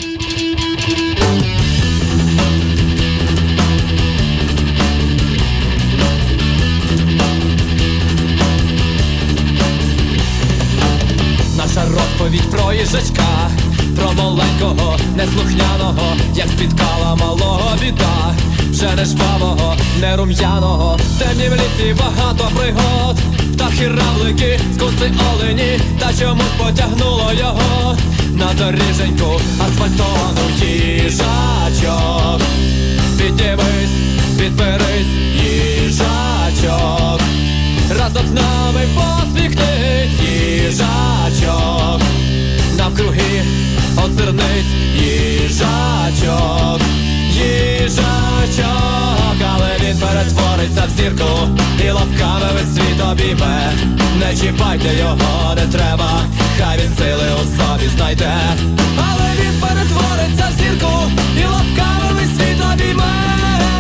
Наша 11.58 11.86
розповідь 11.90 12.52
про 12.52 12.74
їжачка, 12.74 13.52
про 13.96 14.14
маленького, 14.14 14.98
неслухняного, 15.18 16.16
як 16.36 16.48
спіткала 16.48 17.16
малого 17.16 17.76
біда, 17.82 18.36
вже 18.72 18.96
не 18.96 19.06
жвавого, 19.06 19.76
не 20.02 20.16
рум'яного, 20.16 21.00
темні 21.20 21.50
в 21.50 21.54
лісі 21.54 21.96
багато 22.00 22.52
пригод. 22.56 23.18
Птахи 23.54 23.88
равлики, 23.88 24.60
скуци 24.76 25.12
олені, 25.34 25.80
та 26.00 26.14
чомусь 26.14 26.46
потягнуло 26.58 27.32
його. 27.40 27.98
На 28.34 28.54
доріженьку 28.54 29.42
асфальтовану 29.60 30.42
їжачок. 30.60 32.42
Піднімись, 33.18 33.96
підберись, 34.40 35.14
їжачок, 35.84 37.22
разом 38.00 38.28
з 38.28 38.32
нами 38.32 38.82
посміхнись, 38.96 40.20
їжачок, 40.22 42.02
навкруги 42.78 43.44
озирнись, 44.06 44.72
їжачок, 44.96 46.82
їжачок, 47.34 48.68
але 49.54 49.78
він 49.80 49.98
перетвориться 49.98 50.84
в 50.88 50.90
зірку 50.98 51.48
і 51.86 51.92
лапками 51.92 52.48
весь 52.54 52.74
світ 52.76 53.02
обійме. 53.12 53.74
Не 54.20 54.36
чіпайте 54.36 54.96
його, 55.00 55.56
не 55.56 55.68
треба, 55.68 56.12
хай 56.58 56.78
він 56.78 56.98
сили 56.98 57.28
у 57.36 57.40
собі 57.40 57.88
знайде, 57.98 58.34
але 58.98 59.28
він 59.40 59.62
перетвориться 59.62 60.46
в 60.50 60.54
зірку 60.62 61.12
і 61.42 61.46
лапками 61.46 62.08
весь 62.14 62.36
світ 62.38 62.62
обійме. 62.74 63.14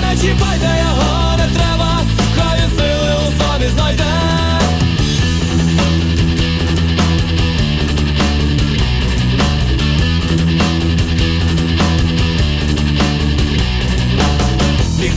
Не 0.02 0.22
чіпайте 0.22 0.70
його, 0.80 1.38
не 1.38 1.48
треба, 1.56 1.73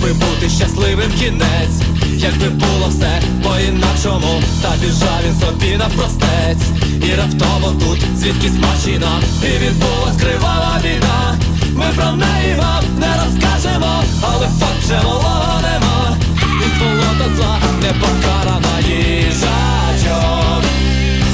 би 0.06 0.12
бути 0.12 0.48
щасливим 0.48 1.10
кінець. 1.18 1.78
Якби 2.16 2.48
було 2.48 2.88
все 2.88 3.22
по-інакшому, 3.42 4.42
та 4.62 4.70
біжав 4.80 5.20
він 5.26 5.40
собі 5.40 5.76
навпростець. 5.76 6.66
І 7.08 7.14
раптово 7.14 7.74
тут 7.80 7.98
звідки 8.16 8.50
машина 8.50 9.20
І 9.42 9.64
відбулась 9.64 10.16
кривава 10.20 10.80
війна 10.84 11.38
Ми 11.74 11.86
про 11.96 12.12
неї 12.12 12.54
вам 12.58 12.84
не 12.98 13.12
розкажемо, 13.24 14.02
але 14.22 14.46
факт 14.60 14.84
вже 14.84 14.94
малого 14.94 15.60
нема. 15.62 16.16
І 16.60 16.78
сволота 16.78 17.36
зла 17.36 17.58
не 17.82 17.92
покарана 18.00 18.80
їжачок. 18.88 20.62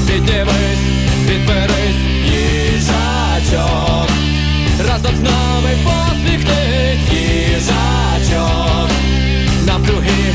Піднімись, 0.06 0.71
з 5.16 5.22
нами 5.22 5.70
їжачок. 7.10 8.88
Навкруги 9.66 10.34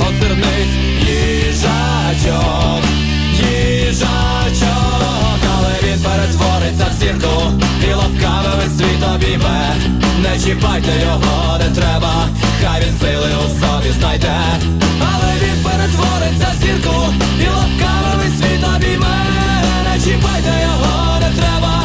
озирнись, 0.00 0.76
їжачок, 1.00 2.82
їжачок, 3.86 4.60
але 5.56 5.72
він 5.82 6.00
перетвориться 6.00 6.86
в 6.90 7.00
і 7.90 7.94
лапками 7.94 8.48
весь 8.56 8.76
світ 8.78 9.02
обійме. 9.14 9.76
Не 10.22 10.38
чіпайте 10.44 10.92
його, 11.02 11.58
не 11.58 11.80
треба, 11.80 12.28
хай 12.62 12.80
він 12.80 12.98
сили 13.00 13.28
у 13.44 13.48
собі 13.48 13.90
знайде, 13.98 14.38
але 15.00 15.32
він 15.42 15.64
перетвориться 15.64 16.48
в 16.52 16.62
зірку. 16.62 17.14
І 17.40 17.48
лапками 17.48 18.06
світ 18.38 18.64
обійме. 18.76 19.16
Не 19.84 20.00
чіпайте 20.04 20.52
його, 20.62 21.20
не 21.20 21.30
треба, 21.40 21.84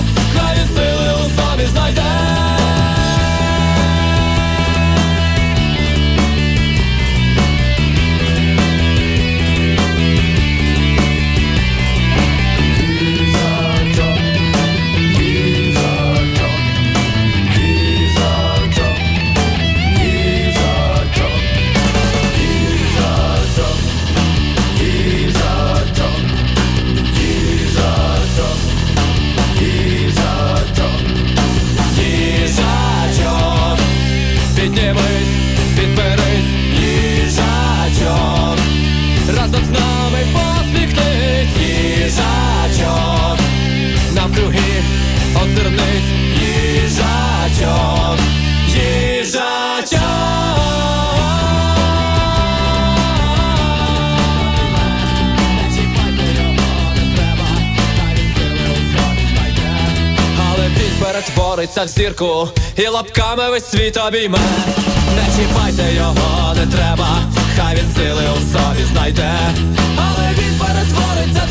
в 61.85 61.87
зірку 61.87 62.49
і 62.77 62.87
лапками 62.87 63.49
весь 63.49 63.69
світ 63.69 63.97
обійме. 64.07 64.37
Не 65.15 65.25
чіпайте 65.37 65.93
його, 65.95 66.53
не 66.55 66.67
треба, 66.67 67.07
хай 67.57 67.75
він 67.75 67.95
сили 67.95 68.23
у 68.33 68.39
собі 68.39 68.83
знайде, 68.93 69.31
але 69.97 70.29
він 70.31 70.59
перетвориться 70.59 71.50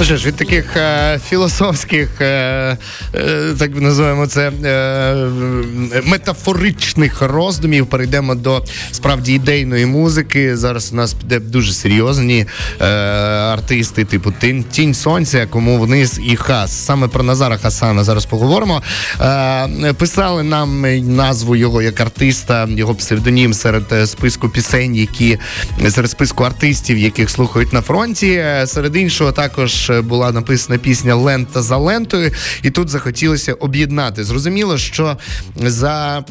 Ну 0.00 0.06
ж, 0.16 0.26
від 0.26 0.36
таких 0.36 0.76
е, 0.76 1.18
філософських, 1.28 2.20
е, 2.20 2.76
так 3.58 3.76
називаємо 3.80 4.26
це 4.26 4.52
е, 4.64 6.00
метафоричних 6.04 7.22
роздумів, 7.22 7.86
перейдемо 7.86 8.34
до 8.34 8.64
справді 8.92 9.32
ідейної 9.32 9.86
музики. 9.86 10.56
Зараз 10.56 10.92
у 10.92 10.96
нас 10.96 11.14
піде 11.14 11.38
дуже 11.40 11.72
серйозні 11.72 12.46
е, 12.80 12.84
артисти, 13.52 14.04
типу 14.04 14.32
Тінь, 14.70 14.94
Сонця, 14.94 15.46
кому 15.46 15.78
вниз 15.78 16.20
і 16.26 16.36
Хас. 16.36 16.84
Саме 16.84 17.08
про 17.08 17.22
Назара 17.22 17.56
Хасана 17.56 18.04
зараз 18.04 18.26
поговоримо. 18.26 18.82
Е, 19.20 19.92
писали 19.92 20.42
нам 20.42 20.84
назву 21.16 21.56
його 21.56 21.82
як 21.82 22.00
артиста, 22.00 22.68
його 22.70 22.94
псевдонім 22.94 23.54
серед 23.54 23.92
е, 23.92 24.06
списку 24.06 24.48
пісень, 24.48 24.96
які 24.96 25.38
серед 25.88 26.10
списку 26.10 26.44
артистів, 26.44 26.98
яких 26.98 27.30
слухають 27.30 27.72
на 27.72 27.80
фронті. 27.80 28.32
Е, 28.32 28.66
серед 28.66 28.96
іншого 28.96 29.32
також 29.32 29.90
була 30.04 30.32
написана 30.32 30.78
пісня 30.78 31.14
Лента 31.14 31.62
за 31.62 31.76
лентою, 31.76 32.32
і 32.62 32.70
тут 32.70 32.88
захотілося 33.00 33.52
об'єднати. 33.54 34.24
Зрозуміло, 34.24 34.78
що 34.78 35.18
за. 35.56 36.24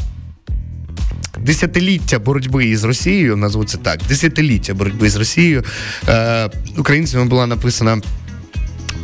Десятиліття 1.40 2.20
боротьби 2.20 2.66
із 2.66 2.84
Росією, 2.84 3.36
назву 3.36 3.64
це 3.64 3.78
так, 3.78 4.00
десятиліття 4.08 4.74
боротьби 4.74 5.10
з 5.10 5.16
Росією 5.16 5.64
е, 6.08 6.50
українцями 6.78 7.26
була 7.26 7.48
написана 7.48 8.02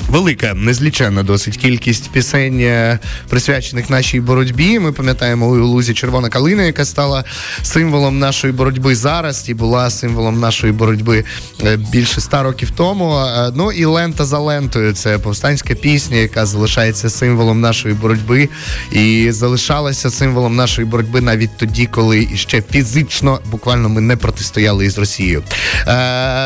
велика, 0.10 0.54
незліченна 0.54 1.24
досить 1.24 1.58
кількість 1.58 2.12
пісень, 2.12 2.60
е, 2.60 3.00
присвячених 3.30 3.90
нашій 3.90 4.20
боротьбі. 4.20 4.80
Ми 4.80 4.92
пам'ятаємо 4.92 5.48
у 5.48 5.66
лузі 5.66 5.94
Червона 5.94 6.30
калина, 6.30 6.64
яка 6.64 6.86
стала 6.86 7.24
символом 7.62 8.20
нашої 8.20 8.54
боротьби 8.54 8.96
зараз 8.96 9.50
і 9.50 9.54
була 9.54 9.90
символом 9.90 10.40
нашої 10.40 10.74
боротьби 10.74 11.24
е, 11.64 11.78
більше 11.78 12.18
ста 12.18 12.44
років 12.44 12.72
тому. 12.72 13.18
Е, 13.18 13.52
ну 13.56 13.72
і 13.72 13.86
лента 13.86 14.26
за 14.26 14.40
лентою 14.40 14.94
це 14.94 15.18
повстанська 15.18 15.76
пісня, 15.76 16.18
яка 16.18 16.46
залишається 16.46 17.10
символом 17.10 17.62
нашої 17.62 17.94
боротьби, 17.94 18.50
і 18.92 19.32
залишалася 19.32 20.10
символом 20.10 20.56
нашої 20.56 20.88
боротьби 20.88 21.22
навіть 21.22 21.58
тоді, 21.58 21.86
коли 21.86 22.28
ще 22.36 22.62
фізично 22.72 23.40
буквально 23.52 23.90
ми 23.90 24.02
не 24.02 24.16
протистояли 24.16 24.86
із 24.86 24.98
Росією. 24.98 25.44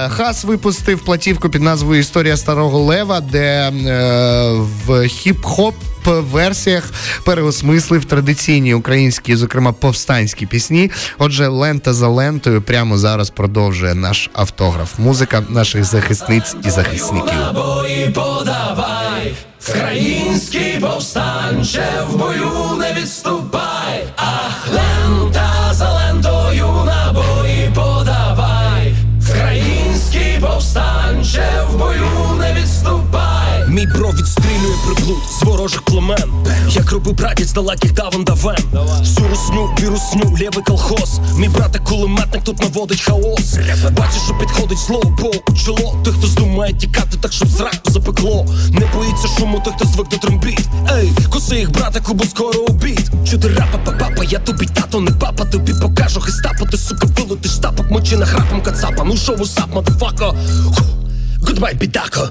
Хас 0.10 0.44
випустив 0.44 1.00
платівку 1.00 1.50
під 1.50 1.62
назвою 1.62 2.00
Історія 2.00 2.38
старого 2.38 2.80
лева, 2.80 3.22
де 3.22 3.49
В 4.86 4.90
хіп-хоп. 4.90 5.74
Версіях 6.06 6.92
переосмислив 7.26 8.06
традиційні 8.06 8.74
українські, 8.74 9.36
зокрема 9.36 9.72
повстанські 9.72 10.46
пісні. 10.46 10.92
Отже, 11.18 11.48
лента 11.48 11.94
за 11.94 12.08
лентою 12.08 12.62
прямо 12.62 12.98
зараз 12.98 13.30
продовжує 13.30 13.96
наш 13.96 14.30
автограф. 14.34 15.00
Музика 15.00 15.44
наших 15.50 15.84
захисниць 15.84 16.56
і 16.66 16.70
захисників. 16.70 17.40
Подавай, 18.14 19.34
Український 19.70 20.80
повстанче 20.82 21.88
в 22.10 22.16
бою 22.16 22.52
не 22.80 23.02
відступай, 23.02 24.08
ах, 24.16 24.68
лента 24.74 25.74
за 25.74 25.94
лентою 25.94 26.68
набої 26.86 27.72
подавай, 27.76 28.96
Український 29.30 30.40
повстанче 30.42 31.50
в 31.70 31.78
бою 31.78 32.36
не 32.40 32.54
відступай. 32.54 32.99
Мій 33.80 33.86
бро 33.86 34.12
відстрілює 34.12 34.76
приблуд 34.86 35.18
з 35.40 35.44
ворожих 35.44 35.82
племен. 35.82 36.32
Як 36.70 36.92
робив 36.92 37.16
братець 37.16 37.54
далеких 37.54 37.94
давен 37.94 38.24
давен. 38.24 38.58
Всю 39.00 39.28
русню, 39.28 39.70
вірусню, 39.80 40.38
лєвий 40.42 40.64
колхоз. 40.66 41.20
Мій 41.38 41.50
брате 41.50 41.80
кулеметник 41.80 42.44
тут 42.44 42.60
наводить 42.62 43.02
хаос. 43.02 43.58
Бачиш, 43.98 44.22
що 44.26 44.34
підходить 44.34 44.78
по 45.22 45.52
у 45.52 45.56
чоло. 45.56 45.96
Той, 46.04 46.14
хто 46.14 46.28
здумає 46.28 46.74
тікати, 46.74 47.18
так 47.22 47.34
щоб 47.34 47.48
зраку 47.48 47.92
запекло. 47.92 48.46
Не 48.72 48.86
боїться 48.96 49.28
шуму, 49.40 49.62
той, 49.66 49.74
хто 49.74 49.86
звик 49.86 50.10
до 50.10 50.18
трембіт. 50.18 50.68
Ей, 50.92 51.12
коси 51.30 51.56
їх, 51.56 51.72
братику, 51.72 52.14
бо 52.14 52.24
скоро 52.24 52.60
обід. 52.60 53.12
Чути 53.30 53.48
рапа, 53.48 53.78
папа, 53.86 54.24
я 54.30 54.40
тобі 54.40 54.66
тато, 54.66 55.00
не 55.00 55.12
папа, 55.12 55.46
тобі 55.46 55.74
покажу 55.82 56.22
хистапа, 56.22 56.66
ти 56.66 56.78
сука, 56.78 57.08
вилутиш 57.18 57.52
тапок, 57.52 57.92
мочи 57.92 58.18
на 58.18 58.26
храпом 58.26 58.62
кацапа. 58.62 59.04
Ну 59.04 59.18
шоу 59.18 59.46
сап, 59.46 59.76
мадфака. 59.76 60.34
Гудбай, 61.48 61.76
бідако. 61.76 62.30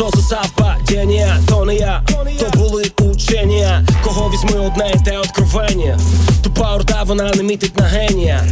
Що 0.00 0.10
за 0.14 0.22
то 1.48 1.64
не 1.64 1.74
я, 1.74 2.02
то 2.40 2.58
були 2.58 2.84
учення, 3.00 3.86
кого 4.04 4.30
візьми 4.30 4.66
одне 4.66 4.92
і 4.94 5.04
те 5.04 5.18
откровення. 5.18 5.98
Тупа 6.42 6.74
орда, 6.74 7.02
вона 7.02 7.32
не 7.34 7.42
мітить 7.42 7.78
на 7.78 7.84
генія. 7.84 8.44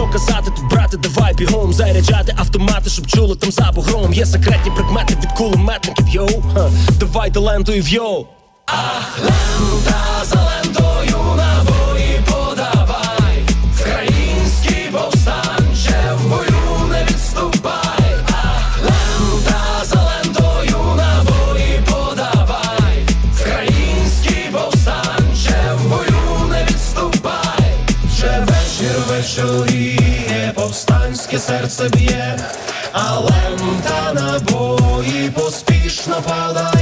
Що 0.00 0.08
казати 0.08 0.50
тут, 0.56 0.70
брати, 0.70 0.96
давай 0.96 1.34
бігом 1.34 1.72
заряджати 1.72 2.34
автомати, 2.38 2.90
щоб 2.90 3.06
чули 3.06 3.36
там 3.36 3.50
за 3.52 3.72
бугром. 3.74 4.12
Є 4.12 4.26
секретні 4.26 4.70
предмети 4.70 5.14
від 5.14 5.32
кулеметників, 5.32 6.08
йоу. 6.08 6.42
Ха, 6.54 6.70
Давай 7.00 7.30
талентою 7.30 7.82
в 7.82 7.88
йоу. 7.88 8.26
Ах, 8.66 9.18
лента 9.18 10.24
за 10.24 10.36
лентою 10.36 11.36
набої 11.36 11.79
серце 31.70 31.88
б'є, 31.88 32.38
а 32.92 33.18
лента 33.18 34.12
набої 34.14 35.30
поспішно 35.30 36.22
падає. 36.28 36.79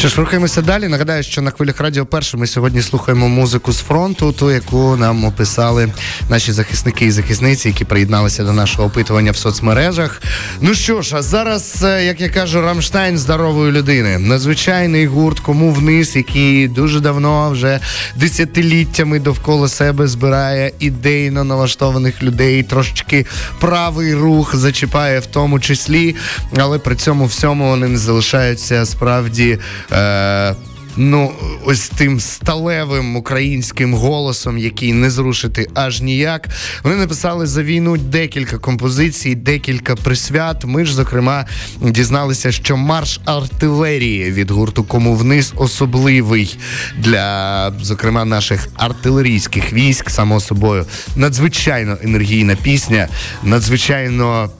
Що 0.00 0.08
ж, 0.08 0.16
рухаємося 0.16 0.62
далі. 0.62 0.88
Нагадаю, 0.88 1.22
що 1.22 1.42
на 1.42 1.50
хвилях 1.50 1.80
радіо 1.80 2.06
перше 2.06 2.36
ми 2.36 2.46
сьогодні 2.46 2.82
слухаємо 2.82 3.28
музику 3.28 3.72
з 3.72 3.80
фронту, 3.80 4.32
ту, 4.32 4.50
яку 4.50 4.96
нам 4.96 5.24
описали 5.24 5.92
наші 6.28 6.52
захисники 6.52 7.04
і 7.04 7.10
захисниці, 7.10 7.68
які 7.68 7.84
приєдналися 7.84 8.44
до 8.44 8.52
нашого 8.52 8.88
опитування 8.88 9.30
в 9.30 9.36
соцмережах. 9.36 10.22
Ну 10.60 10.74
що 10.74 11.02
ж, 11.02 11.16
а 11.16 11.22
зараз, 11.22 11.84
е, 11.84 12.04
як 12.04 12.20
я 12.20 12.28
кажу, 12.28 12.60
Рамштайн 12.60 13.18
здорової 13.18 13.72
людини. 13.72 14.18
Надзвичайний 14.18 15.06
гурт 15.06 15.40
кому 15.40 15.72
вниз, 15.72 16.16
який 16.16 16.68
дуже 16.68 17.00
давно, 17.00 17.50
вже 17.50 17.80
десятиліттями 18.16 19.18
довкола 19.18 19.68
себе 19.68 20.06
збирає 20.06 20.72
ідейно 20.78 21.44
налаштованих 21.44 22.22
людей, 22.22 22.62
трошечки 22.62 23.26
правий 23.58 24.14
рух 24.14 24.56
зачіпає 24.56 25.20
в 25.20 25.26
тому 25.26 25.60
числі, 25.60 26.16
але 26.56 26.78
при 26.78 26.96
цьому 26.96 27.26
всьому 27.26 27.68
вони 27.68 27.88
не 27.88 27.98
залишаються 27.98 28.86
справді. 28.86 29.58
Е, 29.92 30.54
Ну, 30.96 31.32
ось 31.64 31.88
тим 31.88 32.20
сталевим 32.20 33.16
українським 33.16 33.94
голосом, 33.94 34.58
який 34.58 34.92
не 34.92 35.10
зрушити 35.10 35.66
аж 35.74 36.00
ніяк. 36.00 36.48
Вони 36.82 36.96
написали 36.96 37.46
за 37.46 37.62
війну 37.62 37.96
декілька 37.96 38.58
композицій, 38.58 39.34
декілька 39.34 39.96
присвят. 39.96 40.64
Ми 40.64 40.84
ж, 40.84 40.94
зокрема, 40.94 41.46
дізналися, 41.80 42.52
що 42.52 42.76
марш 42.76 43.20
артилерії 43.24 44.30
від 44.30 44.50
гурту 44.50 44.84
Кому 44.84 45.14
вниз 45.14 45.52
особливий 45.56 46.58
для, 46.98 47.72
зокрема, 47.82 48.24
наших 48.24 48.68
артилерійських 48.74 49.72
військ, 49.72 50.10
само 50.10 50.40
собою. 50.40 50.86
Надзвичайно 51.16 51.96
енергійна 52.02 52.56
пісня, 52.56 53.08
надзвичайно 53.42 54.50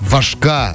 важка. 0.00 0.74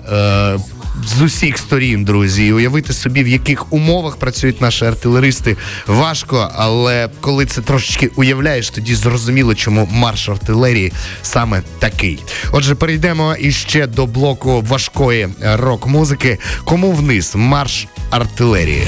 Е- 0.59 0.70
з 1.07 1.21
усіх 1.21 1.57
сторін, 1.57 2.03
друзі. 2.03 2.45
І 2.45 2.53
уявити 2.53 2.93
собі, 2.93 3.23
в 3.23 3.27
яких 3.27 3.73
умовах 3.73 4.17
працюють 4.17 4.61
наші 4.61 4.85
артилеристи, 4.85 5.57
важко, 5.87 6.51
але 6.55 7.09
коли 7.21 7.45
це 7.45 7.61
трошечки 7.61 8.09
уявляєш, 8.15 8.69
тоді 8.69 8.95
зрозуміло, 8.95 9.55
чому 9.55 9.87
марш 9.91 10.29
артилерії 10.29 10.93
саме 11.21 11.61
такий. 11.79 12.19
Отже, 12.51 12.75
перейдемо 12.75 13.35
іще 13.39 13.87
до 13.87 14.05
блоку 14.05 14.61
важкої 14.61 15.29
рок-музики. 15.41 16.37
Кому 16.63 16.91
вниз 16.91 17.31
марш 17.35 17.87
артилерії. 18.09 18.87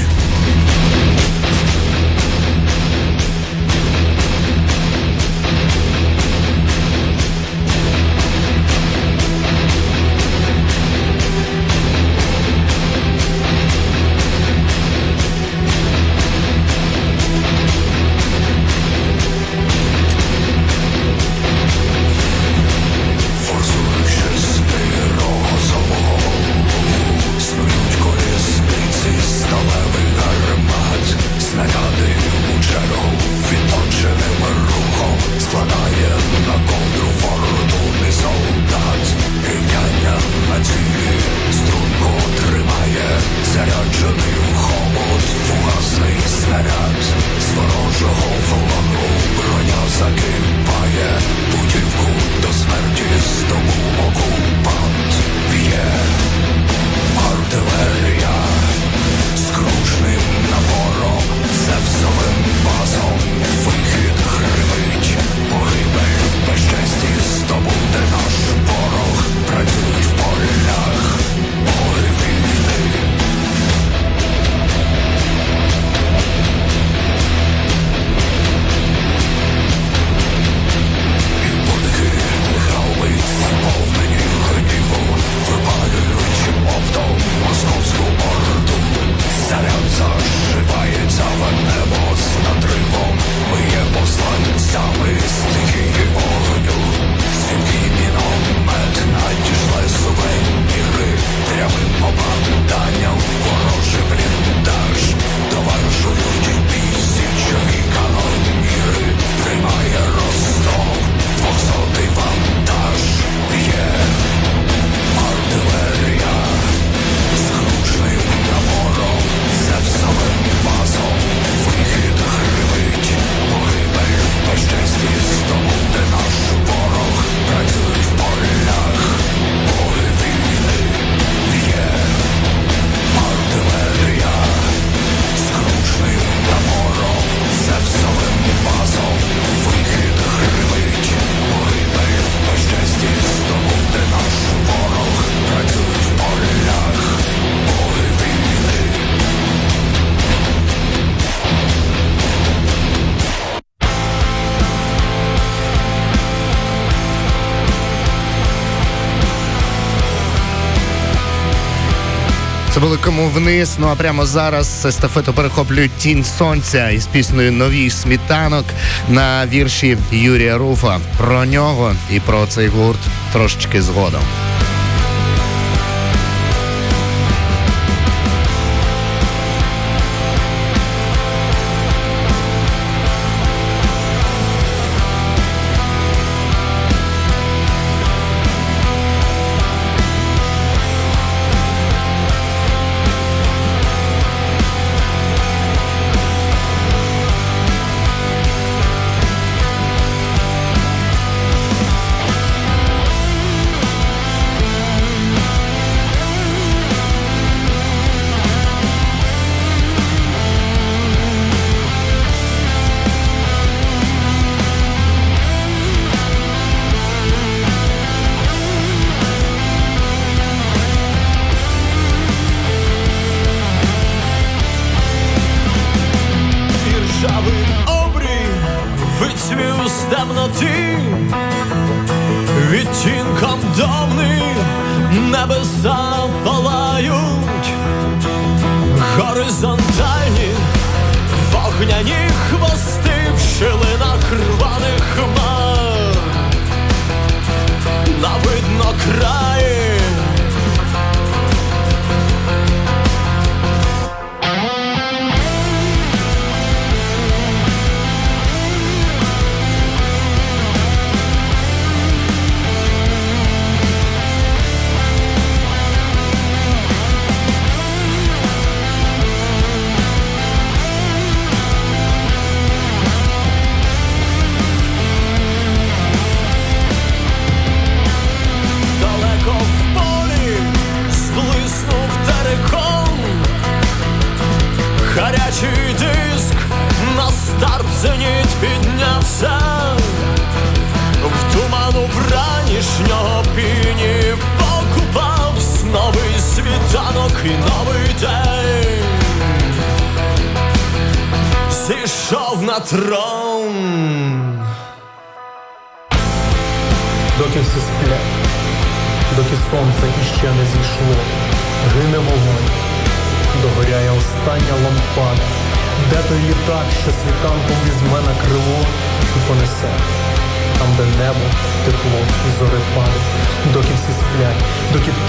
Це 162.84 162.88
були 162.88 163.00
кому 163.04 163.28
вниз. 163.28 163.76
Ну 163.78 163.86
а 163.86 163.94
прямо 163.94 164.26
зараз 164.26 164.84
естафету 164.86 165.32
перехоплюють 165.32 165.92
тінь 165.98 166.24
сонця 166.24 166.90
із 166.90 167.06
піснею 167.06 167.52
Новій 167.52 167.90
смітанок 167.90 168.64
на 169.08 169.46
вірші 169.46 169.98
Юрія 170.12 170.58
Руфа. 170.58 171.00
Про 171.18 171.44
нього 171.44 171.94
і 172.10 172.20
про 172.20 172.46
цей 172.46 172.68
гурт 172.68 173.00
трошечки 173.32 173.82
згодом. 173.82 174.22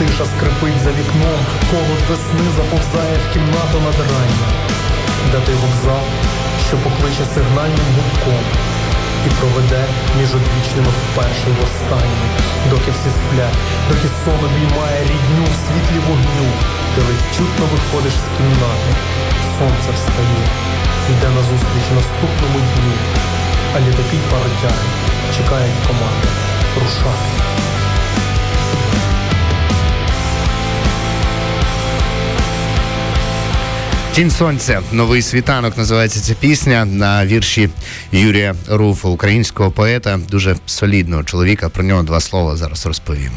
Тиша 0.05 0.25
скрипить 0.25 0.81
за 0.83 0.91
вікном, 0.97 1.39
холод 1.69 2.01
весни 2.09 2.47
заповзає 2.57 3.15
в 3.23 3.33
кімнату 3.33 3.77
над 3.85 3.97
ранням, 4.11 4.51
де 5.31 5.37
той 5.45 5.55
вокзал, 5.63 6.05
що 6.67 6.75
покличе 6.83 7.25
сигнальним 7.35 7.89
гудком 7.95 8.43
і 9.27 9.29
проведе 9.39 9.83
між 10.17 10.29
одвічними 10.39 10.91
вперше 10.99 11.47
й 11.51 11.55
востаннє, 11.59 12.27
доки 12.71 12.89
всі 12.95 13.09
сплять, 13.17 13.59
доки 13.89 14.07
сон 14.21 14.39
обіймає 14.49 14.99
рідню 15.11 15.45
в 15.53 15.55
світлі 15.63 15.99
вогню, 16.07 16.49
ти 16.93 16.99
ледь 17.07 17.27
чутно 17.35 17.63
виходиш 17.71 18.15
з 18.23 18.27
кімнати, 18.35 18.89
сонце 19.57 19.89
встає, 19.97 20.45
йде 21.11 21.29
назустріч 21.37 21.85
наступному 21.99 22.59
дню, 22.69 22.93
а 23.75 23.77
літаки 23.85 24.17
паротяги 24.29 24.87
чекають 25.35 25.81
команди. 25.87 26.29
Рушати. 26.79 27.74
Тінь 34.16 34.32
сонця, 34.32 34.82
новий 34.91 35.22
світанок 35.22 35.78
називається 35.78 36.20
ця 36.20 36.34
пісня 36.34 36.86
на 36.86 37.26
вірші 37.26 37.70
Юрія 38.11 38.55
Руфа, 38.68 39.07
українського 39.07 39.72
поета, 39.72 40.20
дуже 40.30 40.55
солідного 40.66 41.24
чоловіка. 41.24 41.70
Про 41.70 41.84
нього 41.84 42.03
два 42.03 42.20
слова 42.20 42.55
зараз 42.55 42.86
розповім. 42.86 43.32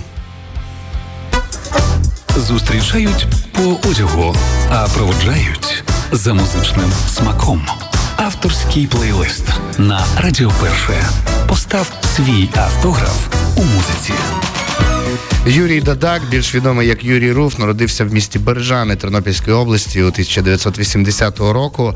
Зустрічають 2.36 3.26
по 3.52 3.88
одягу, 3.88 4.36
а 4.70 4.88
проводжають 4.88 5.84
за 6.12 6.34
музичним 6.34 6.92
смаком. 7.14 7.66
Авторський 8.16 8.86
плейлист 8.86 9.44
на 9.78 10.04
Радіо 10.18 10.52
Перше. 10.60 11.08
Постав 11.48 11.92
свій 12.16 12.48
автограф 12.54 13.28
у 13.56 13.62
музиці. 13.62 14.12
Юрій 15.46 15.80
Дадак, 15.80 16.22
більш 16.30 16.54
відомий 16.54 16.88
як 16.88 17.04
Юрій 17.04 17.32
Руф, 17.32 17.58
народився 17.58 18.04
в 18.04 18.12
місті 18.12 18.38
Бережани 18.38 18.96
Тернопільської 18.96 19.56
області 19.56 20.02
у 20.02 20.06
1980 20.06 21.38
року. 21.38 21.94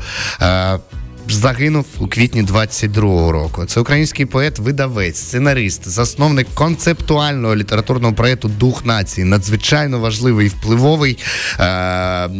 Загинув 1.29 1.85
у 1.99 2.07
квітні 2.07 2.43
22-го 2.43 3.31
року. 3.31 3.65
Це 3.65 3.79
український 3.79 4.25
поет, 4.25 4.59
видавець, 4.59 5.17
сценарист, 5.17 5.89
засновник 5.89 6.47
концептуального 6.53 7.55
літературного 7.55 8.13
проєкту 8.13 8.47
Дух 8.47 8.85
нації, 8.85 9.25
надзвичайно 9.25 9.99
важливий 9.99 10.45
і 10.45 10.49
впливовий, 10.49 11.17
е, 11.59 11.63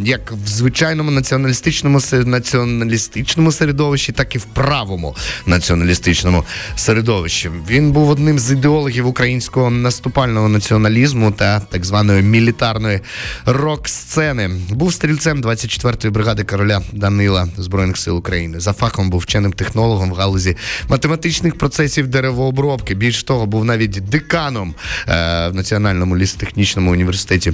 як 0.03 0.31
в 0.31 0.47
звичайному 0.47 1.11
націоналістичному 1.11 1.99
націоналістичному 2.25 3.51
середовищі, 3.51 4.11
так 4.11 4.36
і 4.36 4.38
в 4.38 4.45
правому 4.45 5.15
націоналістичному 5.45 6.43
середовищі. 6.75 7.51
Він 7.69 7.91
був 7.91 8.09
одним 8.09 8.39
з 8.39 8.51
ідеологів 8.51 9.07
українського 9.07 9.69
наступального 9.69 10.49
націоналізму 10.49 11.31
та 11.31 11.59
так 11.59 11.86
званої 11.86 12.21
мілітарної 12.21 12.99
рок-сцени. 13.45 14.49
Був 14.69 14.93
стрільцем 14.93 15.41
24-ї 15.41 16.11
бригади 16.11 16.43
короля 16.43 16.81
Данила 16.91 17.47
Збройних 17.57 17.97
сил 17.97 18.17
України. 18.17 18.59
За 18.59 18.72
фахом 18.74 19.09
був 19.09 19.19
вченим 19.19 19.53
технологом 19.53 20.11
в 20.11 20.15
галузі 20.15 20.57
математичних 20.88 21.57
процесів 21.57 22.07
деревообробки. 22.07 22.95
Більш 22.95 23.24
того, 23.24 23.45
був 23.45 23.65
навіть 23.65 23.91
деканом 23.91 24.76
е, 25.07 25.47
в 25.47 25.55
Національному 25.55 26.17
лісотехнічному 26.17 26.91
університеті 26.91 27.53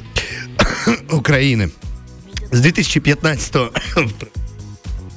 України. 1.11 1.69
З 2.51 2.61
2015 2.61 3.57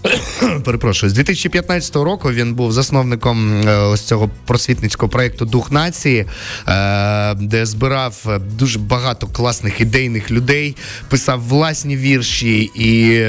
Перепрошую, 0.65 1.11
з 1.11 1.13
2015 1.13 1.97
року 1.97 2.33
він 2.33 2.55
був 2.55 2.73
засновником 2.73 3.63
е, 3.69 3.77
ось 3.77 4.01
цього 4.01 4.31
просвітницького 4.47 5.11
проєкту 5.11 5.45
Дух 5.45 5.73
нації, 5.73 6.27
е, 6.69 7.35
де 7.35 7.67
збирав 7.67 8.41
дуже 8.59 8.79
багато 8.79 9.27
класних 9.27 9.81
ідейних 9.81 10.31
людей, 10.31 10.77
писав 11.09 11.43
власні 11.49 11.97
вірші 11.97 12.71
і. 12.75 13.23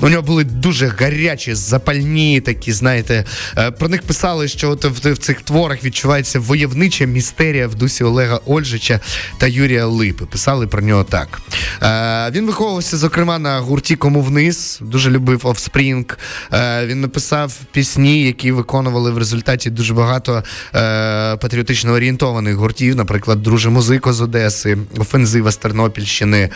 У 0.00 0.08
нього 0.08 0.22
були 0.22 0.44
дуже 0.44 0.86
гарячі, 0.86 1.54
запальні 1.54 2.40
такі, 2.40 2.72
знаєте. 2.72 3.24
е, 3.58 3.70
Про 3.70 3.88
них 3.88 4.02
писали, 4.02 4.48
що 4.48 4.70
от 4.70 4.84
в, 4.84 5.12
в 5.12 5.18
цих 5.18 5.42
творах 5.42 5.84
відчувається 5.84 6.40
войовнича 6.40 7.04
містерія 7.04 7.68
в 7.68 7.74
дусі 7.74 8.04
Олега 8.04 8.40
Ольжича 8.46 9.00
та 9.38 9.46
Юрія 9.46 9.86
Липи. 9.86 10.26
Писали 10.26 10.66
про 10.66 10.82
нього 10.82 11.04
так. 11.04 11.40
Е, 11.82 12.30
Він 12.30 12.46
виховувався, 12.46 12.96
зокрема, 12.96 13.38
на 13.38 13.58
гурті 13.58 13.96
Кому 13.96 14.22
вниз, 14.22 14.78
дуже 14.82 15.10
любив 15.10 15.40
Offspring. 15.44 16.16
Е, 16.52 16.86
Він 16.86 17.00
написав 17.00 17.52
пісні, 17.72 18.22
які 18.22 18.52
виконували 18.52 19.10
в 19.10 19.18
результаті 19.18 19.70
дуже 19.70 19.94
багато 19.94 20.44
патріотично 21.40 21.92
орієнтованих 21.92 22.54
гуртів, 22.56 22.96
наприклад, 22.96 23.42
Друже 23.42 23.70
Музико 23.70 24.12
з 24.12 24.20
Одеси, 24.20 24.78
Офензива 24.98 25.50
з 25.50 25.56
Тернопільщини, 25.56 26.48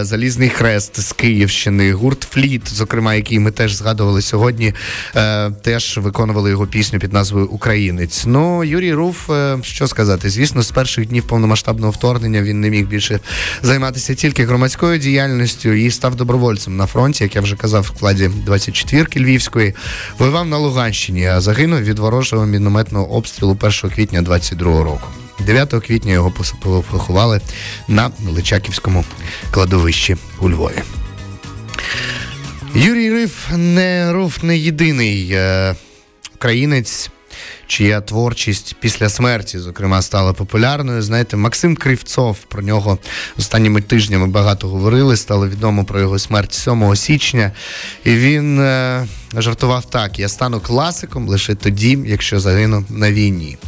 Залізний 0.00 0.48
Хрест 0.48 1.00
з 1.00 1.12
Київщини, 1.12 1.92
гурт 1.92 2.22
Фліт, 2.30 2.67
зокрема, 2.74 3.14
який 3.14 3.38
ми 3.38 3.50
теж 3.50 3.74
згадували 3.74 4.22
сьогодні, 4.22 4.74
е, 5.16 5.50
теж 5.50 5.98
виконували 5.98 6.50
його 6.50 6.66
пісню 6.66 6.98
під 6.98 7.12
назвою 7.12 7.46
Українець. 7.46 8.22
Ну, 8.26 8.64
Юрій 8.64 8.94
Руф, 8.94 9.30
е, 9.30 9.58
що 9.62 9.88
сказати, 9.88 10.30
звісно, 10.30 10.62
з 10.62 10.70
перших 10.70 11.06
днів 11.06 11.22
повномасштабного 11.22 11.92
вторгнення 11.92 12.42
він 12.42 12.60
не 12.60 12.70
міг 12.70 12.86
більше 12.86 13.20
займатися 13.62 14.14
тільки 14.14 14.44
громадською 14.44 14.98
діяльністю 14.98 15.68
і 15.68 15.90
став 15.90 16.14
добровольцем 16.14 16.76
на 16.76 16.86
фронті, 16.86 17.24
як 17.24 17.36
я 17.36 17.40
вже 17.40 17.56
казав, 17.56 17.82
в 17.82 17.96
складі 17.96 18.30
24-ки 18.46 19.20
Львівської. 19.20 19.74
Воював 20.18 20.46
на 20.46 20.58
Луганщині, 20.58 21.26
а 21.26 21.40
загинув 21.40 21.80
від 21.80 21.98
ворожого 21.98 22.46
мінометного 22.46 23.10
обстрілу 23.10 23.58
1 23.60 23.90
квітня 23.90 24.22
22-го 24.22 24.84
року. 24.84 25.08
9 25.46 25.74
квітня 25.86 26.12
його 26.12 26.32
поховали 26.90 27.40
на 27.88 28.10
Личаківському 28.28 29.04
кладовищі 29.50 30.16
у 30.40 30.50
Львові. 30.50 30.82
Юрій 32.74 33.10
Риф 33.10 33.48
не 33.56 34.12
Руф 34.12 34.42
не 34.42 34.58
єдиний 34.58 35.28
е, 35.32 35.74
українець, 36.34 37.10
чия 37.66 38.00
творчість 38.00 38.76
після 38.80 39.08
смерті, 39.08 39.58
зокрема, 39.58 40.02
стала 40.02 40.32
популярною. 40.32 41.02
Знаєте, 41.02 41.36
Максим 41.36 41.76
Кривцов 41.76 42.38
про 42.38 42.62
нього 42.62 42.98
останніми 43.38 43.80
тижнями 43.80 44.26
багато 44.26 44.68
говорили. 44.68 45.16
Стало 45.16 45.48
відомо 45.48 45.84
про 45.84 46.00
його 46.00 46.18
смерть 46.18 46.52
7 46.54 46.96
січня. 46.96 47.52
І 48.04 48.10
він 48.10 48.60
е, 48.60 49.06
жартував 49.36 49.84
так: 49.90 50.18
я 50.18 50.28
стану 50.28 50.60
класиком 50.60 51.28
лише 51.28 51.54
тоді, 51.54 51.98
якщо 52.06 52.40
загину 52.40 52.84
на 52.88 53.12
війні. 53.12 53.58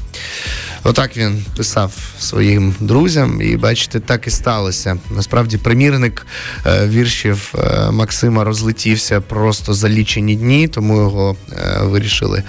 Отак 0.84 1.16
він 1.16 1.44
писав 1.56 1.92
своїм 2.18 2.74
друзям, 2.80 3.42
і 3.42 3.56
бачите, 3.56 4.00
так 4.00 4.26
і 4.26 4.30
сталося. 4.30 4.98
Насправді, 5.10 5.58
примірник 5.58 6.26
е, 6.66 6.86
віршів 6.86 7.54
е, 7.58 7.90
Максима 7.90 8.44
розлетівся 8.44 9.20
просто 9.20 9.74
за 9.74 9.88
лічені 9.88 10.36
дні, 10.36 10.68
тому 10.68 10.96
його 10.96 11.36
е, 11.52 11.78
вирішили 11.82 12.42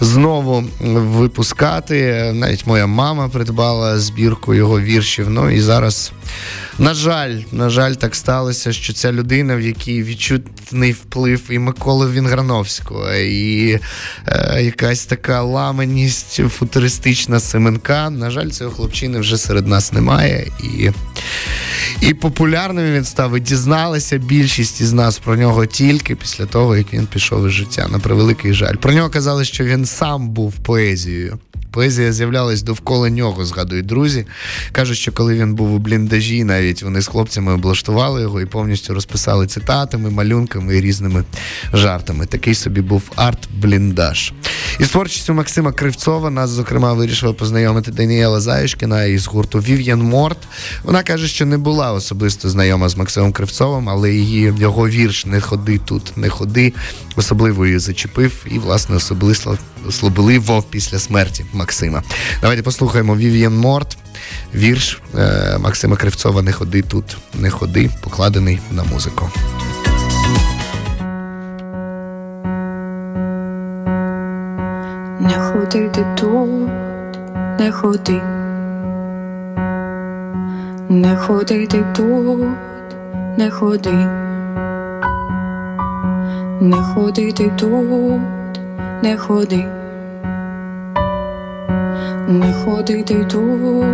знову 0.00 0.64
випускати. 0.80 2.30
Навіть 2.34 2.66
моя 2.66 2.86
мама 2.86 3.28
придбала 3.28 3.98
збірку 3.98 4.54
його 4.54 4.80
віршів. 4.80 5.30
Ну 5.30 5.50
і 5.50 5.60
зараз, 5.60 6.12
на 6.78 6.94
жаль, 6.94 7.40
на 7.52 7.70
жаль, 7.70 7.92
так 7.92 8.14
сталося, 8.14 8.72
що 8.72 8.92
ця 8.92 9.12
людина, 9.12 9.56
в 9.56 9.60
якій 9.60 10.02
відчутний 10.02 10.92
вплив 10.92 11.40
і 11.50 11.58
Миколи 11.58 12.10
Вінграновського, 12.10 13.12
і 13.14 13.80
якась 14.60 15.04
така 15.06 15.42
ламаність 15.42 16.40
футуристична 16.48 17.40
Семенка. 17.76 18.10
На 18.10 18.30
жаль, 18.30 18.48
цього 18.48 18.70
хлопчини 18.70 19.18
вже 19.18 19.38
серед 19.38 19.66
нас 19.66 19.92
немає. 19.92 20.46
І, 20.62 20.90
і 22.00 22.14
популярним 22.14 22.92
він 22.94 23.04
став. 23.04 23.36
І 23.36 23.40
дізналася 23.40 24.18
більшість 24.18 24.80
із 24.80 24.92
нас 24.92 25.18
про 25.18 25.36
нього 25.36 25.66
тільки 25.66 26.14
після 26.16 26.46
того, 26.46 26.76
як 26.76 26.92
він 26.92 27.06
пішов 27.06 27.46
із 27.46 27.52
життя. 27.52 27.88
На 27.88 27.98
превеликий 27.98 28.52
жаль. 28.52 28.74
Про 28.74 28.92
нього 28.92 29.10
казали, 29.10 29.44
що 29.44 29.64
він 29.64 29.86
сам 29.86 30.28
був 30.28 30.52
поезією. 30.52 31.38
Поезія 31.76 32.12
з'являлась 32.12 32.62
довкола 32.62 33.10
нього, 33.10 33.44
згадують 33.44 33.86
друзі. 33.86 34.26
Кажуть, 34.72 34.98
що 34.98 35.12
коли 35.12 35.34
він 35.34 35.54
був 35.54 35.74
у 35.74 35.78
бліндажі, 35.78 36.44
навіть 36.44 36.82
вони 36.82 37.00
з 37.00 37.06
хлопцями 37.06 37.52
облаштували 37.52 38.22
його 38.22 38.40
і 38.40 38.46
повністю 38.46 38.94
розписали 38.94 39.46
цитатами, 39.46 40.10
малюнками 40.10 40.76
і 40.76 40.80
різними 40.80 41.24
жартами. 41.72 42.26
Такий 42.26 42.54
собі 42.54 42.80
був 42.80 43.02
арт-бліндаж. 43.16 44.32
Із 44.80 44.88
творчістю 44.88 45.34
Максима 45.34 45.72
Кривцова 45.72 46.30
нас, 46.30 46.50
зокрема, 46.50 46.92
вирішила 46.92 47.32
познайомити 47.32 47.90
Даніела 47.90 48.40
Заюшкіна 48.40 49.04
із 49.04 49.26
гурту 49.26 49.58
Вів'ян 49.58 50.02
Морт. 50.02 50.38
Вона 50.84 51.02
каже, 51.02 51.28
що 51.28 51.46
не 51.46 51.58
була 51.58 51.92
особисто 51.92 52.48
знайома 52.48 52.88
з 52.88 52.96
Максимом 52.96 53.32
Кривцовим, 53.32 53.88
але 53.88 54.12
її 54.12 54.54
його 54.58 54.88
вірш 54.88 55.26
Не 55.26 55.40
ходи 55.40 55.80
тут, 55.84 56.16
не 56.16 56.28
ходи 56.28 56.72
особливо 57.16 57.66
її 57.66 57.78
зачепив 57.78 58.46
і, 58.50 58.58
власне, 58.58 58.96
особливо, 58.96 59.58
особливо 59.88 60.64
після 60.70 60.98
смерті 60.98 61.44
Максима. 61.52 61.65
Давайте 62.40 62.62
послухаємо 62.62 63.16
Вів'ян 63.16 63.56
Морт. 63.56 63.96
Вірш 64.54 65.00
е, 65.18 65.58
Максима 65.58 65.96
Кривцова 65.96 66.42
Не 66.42 66.52
ходи 66.52 66.82
тут, 66.82 67.16
не 67.34 67.50
ходи, 67.50 67.90
покладений 68.02 68.60
на 68.70 68.84
музику. 68.84 69.30
Не 75.20 75.38
ходи 75.38 75.88
ти 75.88 76.06
тут, 76.16 76.70
не 77.58 77.72
ходи, 77.72 78.20
не 80.88 81.16
ходи 81.16 81.66
ти 81.66 81.84
тут, 81.94 82.46
не 83.38 83.50
ходи, 83.50 84.06
не 86.60 86.76
ходи 86.76 87.32
ти 87.32 87.52
тут, 87.58 88.20
не 89.02 89.16
ходи, 89.16 89.64
не 92.28 92.52
ходи 92.52 93.02
ти 93.02 93.24
тут, 93.24 93.84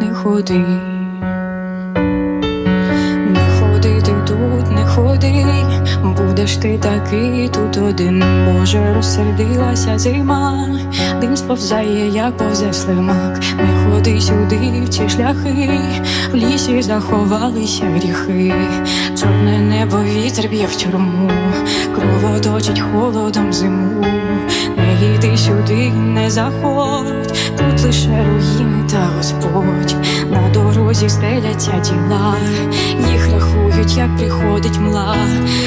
не 0.00 0.14
ходи, 0.14 0.64
не 3.28 3.46
ходи 3.58 4.00
ти 4.00 4.12
тут, 4.26 4.70
не 4.70 4.86
ходи, 4.86 5.46
будеш 6.02 6.56
ти 6.56 6.78
такий 6.78 7.48
тут 7.48 7.76
один, 7.76 8.24
Боже, 8.46 8.94
розсердилася 8.94 9.98
зима, 9.98 10.68
дим 11.20 11.36
сповзає, 11.36 12.08
як 12.08 12.36
повзе 12.36 12.72
слимак, 12.72 13.40
не 13.56 13.84
ходи 13.84 14.20
сюди, 14.20 14.82
в 14.84 14.88
ці 14.88 15.08
шляхи, 15.08 15.80
в 16.32 16.34
лісі 16.34 16.82
заховалися 16.82 17.84
гріхи, 17.84 18.54
чорне 19.20 19.58
небо 19.58 19.96
вітер 20.04 20.48
б'є 20.50 20.66
в 20.66 20.76
тюрму, 20.76 21.30
кровоточить 21.94 22.80
холодом 22.80 23.52
зиму, 23.52 24.04
йди 25.04 25.36
сюди, 25.36 25.90
не 25.90 26.30
заходь, 26.30 27.32
тут 27.56 27.84
лише 27.84 28.08
руїни 28.08 28.84
та 28.90 29.10
Господь, 29.16 29.96
на 30.30 30.48
дорозі 30.48 31.08
стеляться 31.08 31.80
тіла, 31.80 32.34
їх 33.12 33.28
рахують, 33.32 33.96
як 33.96 34.16
приходить 34.16 34.78
мла, 34.78 35.16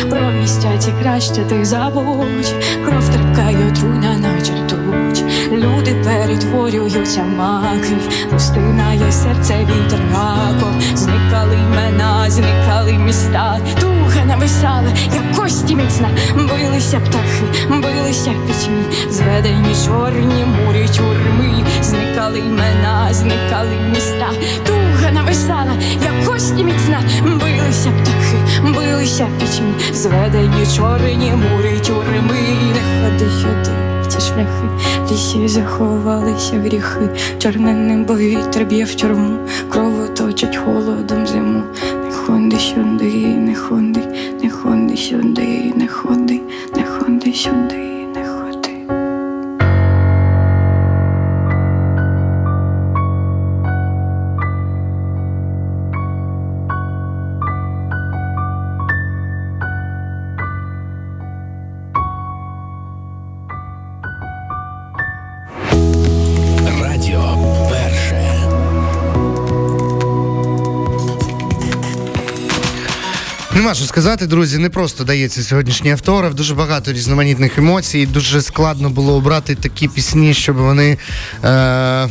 про 0.10 0.32
місця 0.42 0.78
ці 0.78 0.92
краще 1.02 1.42
ти 1.42 1.66
забудь, 1.66 2.54
кров 2.86 3.10
терпкає 3.10 3.72
отруйна, 3.72 4.18
наче 4.18 4.54
ртуть. 4.54 5.24
Люди 5.52 5.96
перетворюються 6.04 7.24
маки, 7.24 7.98
розтинає 8.34 9.12
серце 9.12 9.54
вітер 9.60 10.00
раком, 10.14 10.82
зникали 10.96 11.58
імена, 11.72 12.30
зникали 12.30 12.94
міста, 12.94 13.60
туга 13.80 14.26
нависала, 14.48 14.90
як 15.16 15.36
кості 15.36 15.76
міцна, 15.76 16.10
билися 16.36 17.00
птахи, 17.00 17.44
билися 17.70 18.32
в 18.32 18.48
пітьмі, 18.48 18.84
зведені 19.10 19.76
чорні 19.86 20.46
мурі 20.46 20.88
тюрми, 20.98 21.66
зникали 21.82 22.40
імена, 22.40 23.14
зникали 23.14 23.76
міста, 23.90 24.30
туга 24.66 25.12
нависала, 25.12 25.74
як 26.04 26.26
кості 26.26 26.64
міцна, 26.64 27.02
билися 27.24 27.92
птахи, 27.92 28.72
билися 28.76 29.26
в 29.26 29.40
пітьмі, 29.40 29.74
зведені 29.94 30.68
чорні 30.78 31.32
мурі 31.32 31.80
тюрми, 31.88 32.42
не 32.74 33.10
ходи 33.10 33.32
сюди. 33.42 33.72
в 34.04 34.08
Ці 34.08 34.20
шляхи. 34.20 34.68
Лісі 35.12 35.48
заховалися 35.48 36.60
гріхи, 36.60 37.10
чорне 37.40 37.74
небо 37.74 38.16
вітер 38.18 38.66
б'є 38.66 38.84
в 38.84 38.96
тюрму, 38.96 39.38
крову 39.70 40.08
точить 40.18 40.58
холодом 40.58 41.28
зиму. 41.28 41.64
Не 42.06 42.12
ходи 42.12 42.60
сюди, 42.60 43.28
не 43.28 43.56
ходи, 43.56 44.02
не 44.42 44.50
ходи 44.50 44.96
сюди, 44.96 45.74
не 45.76 45.88
ходи, 45.88 46.42
не 46.76 46.84
ходи 46.84 47.34
сюди, 47.34 47.87
Нема 73.68 73.76
що 73.76 73.86
сказати, 73.86 74.28
друзі, 74.28 74.58
не 74.58 74.70
просто 74.70 75.04
дається 75.04 75.44
сьогоднішній 75.44 75.92
авторов. 75.92 76.34
Дуже 76.34 76.56
багато 76.56 76.94
різноманітних 76.94 77.58
емоцій. 77.58 78.06
Дуже 78.06 78.42
складно 78.42 78.90
було 78.90 79.14
обрати 79.14 79.56
такі 79.56 79.88
пісні, 79.88 80.34
щоб 80.34 80.56
вони. 80.56 80.98
Е- 81.44 82.08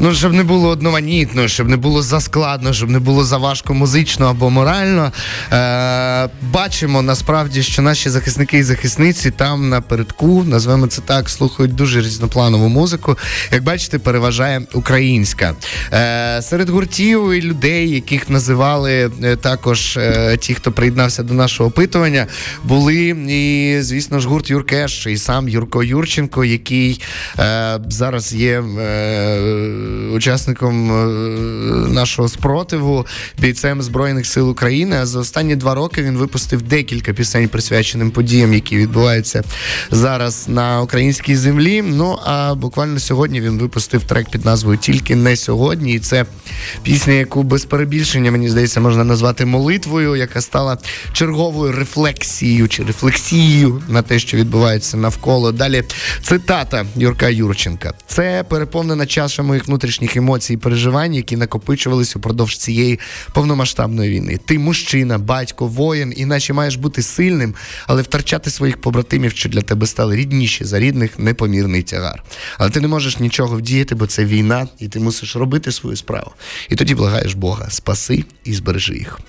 Ну, 0.00 0.14
щоб 0.14 0.32
не 0.32 0.44
було 0.44 0.68
одноманітно, 0.68 1.48
щоб 1.48 1.68
не 1.68 1.76
було 1.76 2.02
заскладно, 2.02 2.72
щоб 2.72 2.90
не 2.90 2.98
було 2.98 3.24
заважко 3.24 3.74
музично 3.74 4.26
або 4.26 4.50
морально. 4.50 5.12
Е, 5.52 6.28
бачимо 6.52 7.02
насправді, 7.02 7.62
що 7.62 7.82
наші 7.82 8.10
захисники 8.10 8.58
і 8.58 8.62
захисниці 8.62 9.30
там 9.30 9.68
напередку, 9.68 10.44
назвемо 10.44 10.86
це 10.86 11.00
так, 11.00 11.28
слухають 11.28 11.74
дуже 11.74 12.00
різнопланову 12.00 12.68
музику. 12.68 13.18
Як 13.52 13.62
бачите, 13.62 13.98
переважає 13.98 14.62
українська. 14.74 15.54
Е, 15.92 16.42
серед 16.42 16.68
гуртів 16.68 17.32
і 17.32 17.42
людей, 17.42 17.90
яких 17.90 18.30
називали 18.30 19.10
е, 19.22 19.36
також 19.36 19.96
е, 19.96 20.36
ті, 20.36 20.54
хто 20.54 20.72
приєднався 20.72 21.22
до 21.22 21.34
нашого 21.34 21.68
опитування, 21.68 22.26
були 22.64 23.16
і, 23.28 23.76
звісно 23.82 24.20
ж, 24.20 24.28
гурт 24.28 24.50
Юркеш, 24.50 25.06
і 25.06 25.16
сам 25.16 25.48
Юрко 25.48 25.82
Юрченко, 25.82 26.44
який 26.44 27.00
е, 27.38 27.78
зараз 27.88 28.34
є. 28.34 28.62
Е, 28.80 29.87
учасником 30.12 30.92
е, 30.92 31.08
нашого 31.88 32.28
спротиву, 32.28 33.06
бійцем 33.38 33.82
Збройних 33.82 34.26
сил 34.26 34.50
України. 34.50 34.96
А 34.96 35.06
за 35.06 35.18
останні 35.18 35.56
два 35.56 35.74
роки 35.74 36.02
він 36.02 36.16
випустив 36.16 36.62
декілька 36.62 37.12
пісень, 37.12 37.48
присвяченим 37.48 38.10
подіям, 38.10 38.54
які 38.54 38.76
відбуваються 38.76 39.42
зараз 39.90 40.48
на 40.48 40.82
українській 40.82 41.36
землі. 41.36 41.82
Ну 41.82 42.18
а 42.24 42.54
буквально 42.54 42.98
сьогодні 42.98 43.40
він 43.40 43.58
випустив 43.58 44.02
трек 44.02 44.30
під 44.30 44.44
назвою 44.44 44.78
Тільки 44.78 45.16
не 45.16 45.36
сьогодні. 45.36 45.92
І 45.94 45.98
це 45.98 46.26
пісня, 46.82 47.12
яку 47.12 47.42
без 47.42 47.64
перебільшення, 47.64 48.30
мені 48.30 48.48
здається, 48.48 48.80
можна 48.80 49.04
назвати 49.04 49.44
молитвою, 49.44 50.16
яка 50.16 50.40
стала 50.40 50.78
черговою 51.12 51.72
рефлексією 51.72 52.68
чи 52.68 52.84
рефлексією 52.84 53.82
на 53.88 54.02
те, 54.02 54.18
що 54.18 54.36
відбувається 54.36 54.96
навколо. 54.96 55.52
Далі 55.52 55.84
цитата 56.22 56.86
Юрка 56.96 57.28
Юрченка. 57.28 57.92
Це 58.06 58.44
переповнена 58.48 59.06
чаша 59.06 59.42
моїх 59.42 59.68
внутрішніх 59.68 59.77
емоцій 60.16 60.54
і 60.54 60.56
переживань, 60.56 61.14
які 61.14 61.36
накопичувались 61.36 62.16
упродовж 62.16 62.56
цієї 62.56 62.98
повномасштабної 63.32 64.10
війни. 64.10 64.40
Ти 64.46 64.58
мужчина, 64.58 65.18
батько, 65.18 65.66
воїн, 65.66 66.14
іначе 66.16 66.52
маєш 66.52 66.76
бути 66.76 67.02
сильним, 67.02 67.54
але 67.86 68.02
втрачати 68.02 68.50
своїх 68.50 68.80
побратимів, 68.80 69.32
що 69.32 69.48
для 69.48 69.60
тебе 69.62 69.86
стали 69.86 70.16
рідніші 70.16 70.64
за 70.64 70.78
рідних, 70.78 71.18
непомірний 71.18 71.82
тягар. 71.82 72.22
Але 72.58 72.70
ти 72.70 72.80
не 72.80 72.88
можеш 72.88 73.18
нічого 73.18 73.56
вдіяти, 73.56 73.94
бо 73.94 74.06
це 74.06 74.24
війна, 74.24 74.68
і 74.78 74.88
ти 74.88 75.00
мусиш 75.00 75.36
робити 75.36 75.72
свою 75.72 75.96
справу. 75.96 76.30
І 76.68 76.76
тоді 76.76 76.94
благаєш 76.94 77.34
Бога, 77.34 77.70
спаси 77.70 78.24
і 78.44 78.54
збережи 78.54 78.94
їх. 78.94 79.20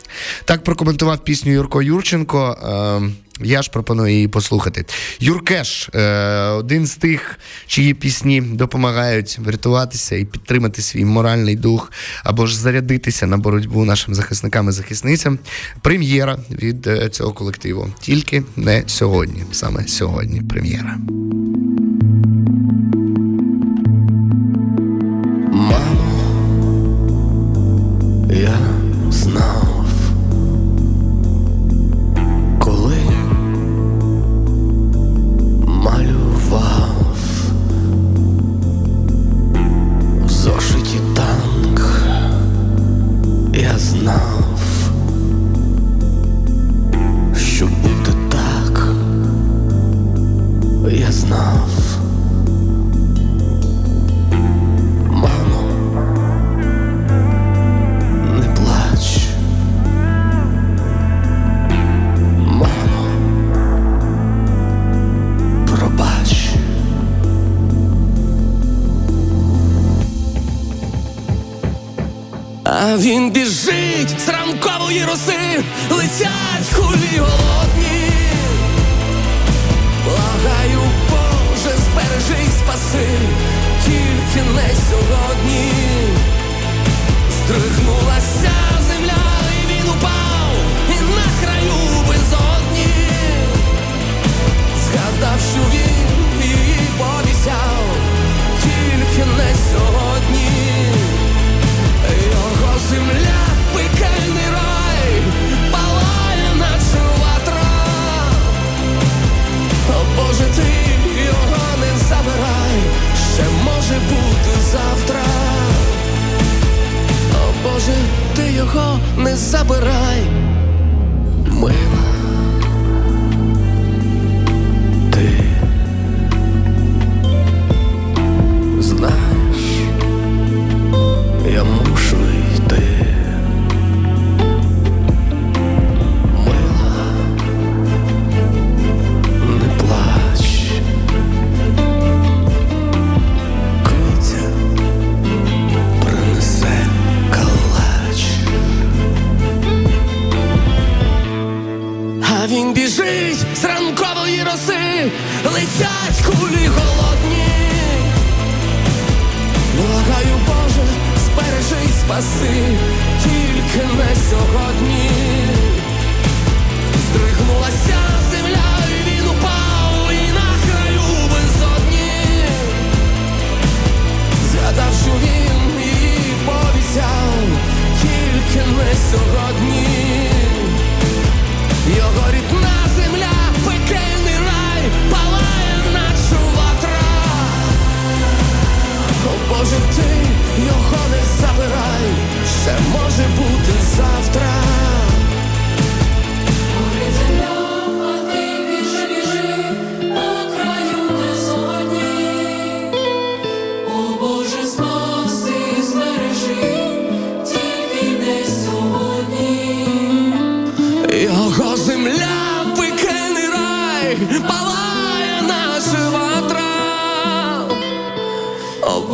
Так 0.45 0.63
прокоментував 0.63 1.23
пісню 1.23 1.51
Юрко 1.51 1.81
Юрченко. 1.81 2.57
Е- 3.03 3.28
я 3.41 3.61
ж 3.61 3.71
пропоную 3.71 4.13
її 4.13 4.27
послухати. 4.27 4.85
Юркеш 5.19 5.89
е, 5.95 6.01
один 6.49 6.87
з 6.87 6.95
тих, 6.95 7.39
чиї 7.67 7.93
пісні 7.93 8.41
допомагають 8.41 9.39
врятуватися 9.39 10.15
і 10.15 10.25
підтримати 10.25 10.81
свій 10.81 11.05
моральний 11.05 11.55
дух, 11.55 11.91
або 12.23 12.47
ж 12.47 12.57
зарядитися 12.57 13.27
на 13.27 13.37
боротьбу 13.37 13.85
нашим 13.85 14.15
захисникам 14.15 14.69
і 14.69 14.71
захисницям. 14.71 15.39
Прем'єра 15.81 16.37
від 16.51 16.87
е, 16.87 17.09
цього 17.09 17.33
колективу. 17.33 17.89
Тільки 18.01 18.43
не 18.55 18.83
сьогодні. 18.87 19.43
Саме 19.51 19.87
сьогодні 19.87 20.41
прем'єра. 20.41 20.97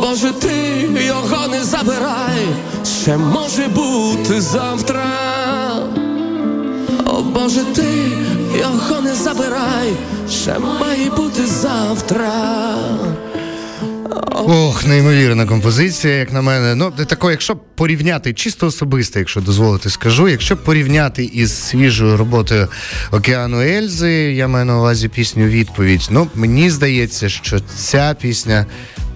Боже, 0.08 0.32
ти 0.32 0.88
його 1.06 1.48
не 1.48 1.64
забирай, 1.64 2.46
ще 3.02 3.16
може 3.16 3.68
бути 3.68 4.40
завтра. 4.40 5.04
О 7.06 7.22
Боже, 7.22 7.64
ти 7.74 7.82
його 8.58 9.00
не 9.00 9.14
забирай, 9.14 9.92
ще 10.30 10.58
має 10.58 11.10
бути 11.10 11.46
завтра. 11.46 12.30
Ох, 14.32 14.86
неймовірна 14.86 15.46
композиція, 15.46 16.14
як 16.14 16.32
на 16.32 16.42
мене. 16.42 16.74
Ну, 16.74 16.90
тако, 16.90 17.30
якщо 17.30 17.56
порівняти, 17.56 18.32
чисто 18.32 18.66
особисто, 18.66 19.18
якщо 19.18 19.40
дозволити, 19.40 19.90
скажу, 19.90 20.28
якщо 20.28 20.56
порівняти 20.56 21.24
із 21.24 21.64
свіжою 21.64 22.16
роботою 22.16 22.68
Океану 23.10 23.60
Ельзи, 23.60 24.12
я 24.12 24.48
маю 24.48 24.64
на 24.64 24.78
увазі 24.78 25.08
пісню 25.08 25.46
Відповідь. 25.46 26.08
Ну, 26.10 26.28
мені 26.34 26.70
здається, 26.70 27.28
що 27.28 27.60
ця 27.76 28.16
пісня 28.20 28.66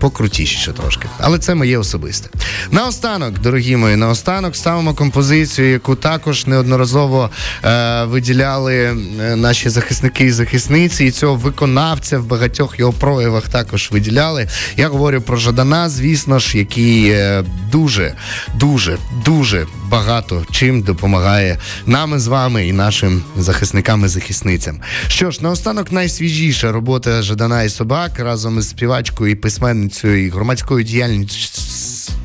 покрутіше 0.01 0.73
трошки. 0.73 1.09
Але 1.19 1.39
це 1.39 1.55
моє 1.55 1.79
особисте. 1.79 2.29
Наостанок, 2.71 3.39
дорогі 3.39 3.77
мої, 3.77 3.97
наостанок 3.97 4.57
ставимо 4.57 4.95
композицію, 4.95 5.71
яку 5.71 5.95
також 5.95 6.47
неодноразово 6.47 7.31
е, 7.65 8.05
виділяли 8.05 8.75
е, 8.75 8.97
наші 9.37 9.69
захисники 9.69 10.25
і 10.25 10.31
захисниці, 10.31 11.05
і 11.05 11.11
цього 11.11 11.35
виконавця 11.35 12.19
в 12.19 12.27
багатьох 12.27 12.79
його 12.79 12.93
проявах 12.93 13.49
також 13.49 13.91
виділяли. 13.93 14.49
Я 14.77 14.89
говорю 14.89 15.21
про 15.21 15.37
Жадана, 15.37 15.89
звісно 15.89 16.39
ж, 16.39 16.59
який 16.59 17.11
е, 17.11 17.45
дуже, 17.73 18.15
дуже, 18.55 18.99
дуже 19.25 19.67
багато 19.91 20.43
чим 20.51 20.83
допомагає 20.83 21.59
нам 21.87 22.19
з 22.19 22.27
вами 22.27 22.69
і 22.69 22.73
нашим 22.73 23.23
захисникам 23.37 24.05
і 24.05 24.09
захисницям. 24.09 24.81
Що 25.09 25.31
ж, 25.31 25.43
наостанок 25.43 25.93
найсвіжіша 25.93 26.73
робота 26.73 27.23
Жадана 27.23 27.63
і 27.63 27.69
собак 27.69 28.19
разом 28.19 28.59
із 28.59 28.69
співачкою 28.69 29.33
і 29.33 29.35
письменницею 29.35 29.90
і 30.05 30.29
громадською 30.29 30.85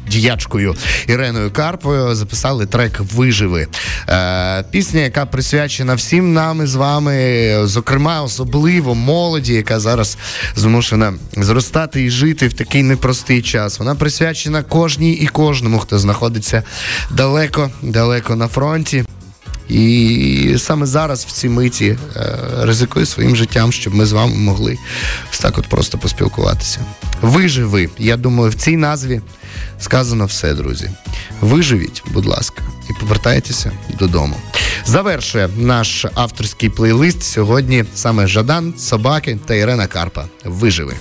діячкою 0.07 0.75
Іреною 1.07 1.51
Карпою 1.51 2.15
записали 2.15 2.65
трек 2.65 2.99
Виживи. 2.99 3.67
Е, 4.09 4.63
пісня, 4.71 5.01
яка 5.01 5.25
присвячена 5.25 5.95
всім 5.95 6.33
нам 6.33 6.63
і 6.63 6.65
з 6.65 6.75
вами, 6.75 7.67
зокрема, 7.67 8.21
особливо 8.21 8.95
молоді, 8.95 9.53
яка 9.53 9.79
зараз 9.79 10.17
змушена 10.55 11.13
зростати 11.37 12.03
і 12.03 12.09
жити 12.09 12.47
в 12.47 12.53
такий 12.53 12.83
непростий 12.83 13.41
час. 13.41 13.79
Вона 13.79 13.95
присвячена 13.95 14.63
кожній 14.63 15.13
і 15.13 15.27
кожному, 15.27 15.79
хто 15.79 15.99
знаходиться 15.99 16.63
далеко, 17.11 17.71
далеко 17.81 18.35
на 18.35 18.47
фронті. 18.47 19.05
І 19.69 20.55
саме 20.57 20.85
зараз 20.85 21.25
в 21.25 21.31
цій 21.31 21.49
миті 21.49 21.97
е, 22.15 22.37
ризикую 22.61 23.05
своїм 23.05 23.35
життям, 23.35 23.71
щоб 23.71 23.95
ми 23.95 24.05
з 24.05 24.11
вами 24.11 24.35
могли 24.35 24.77
так 25.45 25.57
от 25.57 25.67
просто 25.67 25.97
поспілкуватися. 25.97 26.79
Виживи. 27.21 27.89
Я 27.97 28.17
думаю, 28.17 28.51
в 28.51 28.55
цій 28.55 28.77
назві 28.77 29.21
сказано 29.79 30.25
все, 30.25 30.53
друзі. 30.53 30.89
Виживіть, 31.41 32.03
будь 32.13 32.25
ласка, 32.25 32.63
і 32.89 32.93
повертайтеся 32.99 33.71
додому. 33.99 34.35
Завершує 34.85 35.49
наш 35.57 36.05
авторський 36.13 36.69
плейлист 36.69 37.23
сьогодні 37.23 37.85
саме 37.95 38.27
Жадан, 38.27 38.73
Собаки 38.77 39.39
та 39.45 39.55
Ірена 39.55 39.87
Карпа. 39.87 40.25
Виживи. 40.45 40.93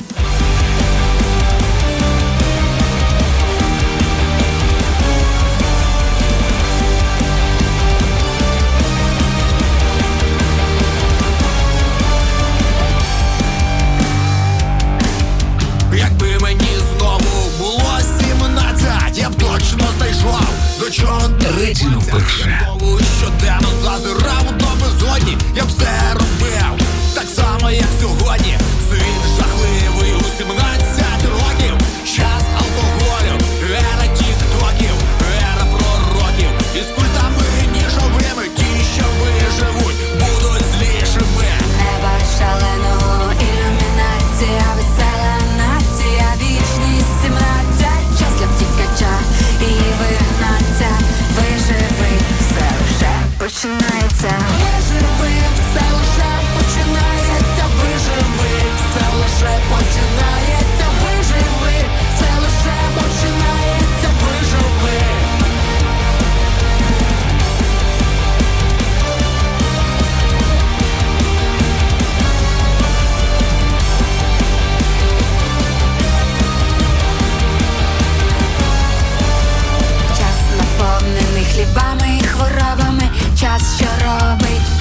Чого 20.91 21.21
перше. 22.13 22.69
Щоденно 23.21 23.69
зазирав 23.83 24.45
до 24.59 24.67
безодні, 24.81 25.37
я 25.57 25.65
б 25.65 25.69
все 25.69 25.89
робив 26.13 26.87
так 27.15 27.27
само, 27.35 27.71
як 27.71 27.89
сьогодні. 28.01 28.59
Світ 28.91 29.39
жахливий 29.39 30.13
у 30.13 30.39
17 30.39 30.84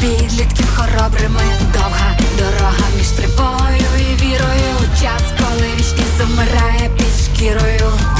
підлітків 0.03 0.67
хоробрими 0.75 1.41
довга 1.73 2.17
дорога 2.37 2.85
між 2.97 3.07
тривогою 3.07 3.87
і 3.99 4.23
вірою. 4.23 4.73
Час, 5.01 5.23
коли 5.37 5.67
вічність 5.77 6.17
замирає 6.17 6.89
під 6.97 7.13
шкірою. 7.25 8.12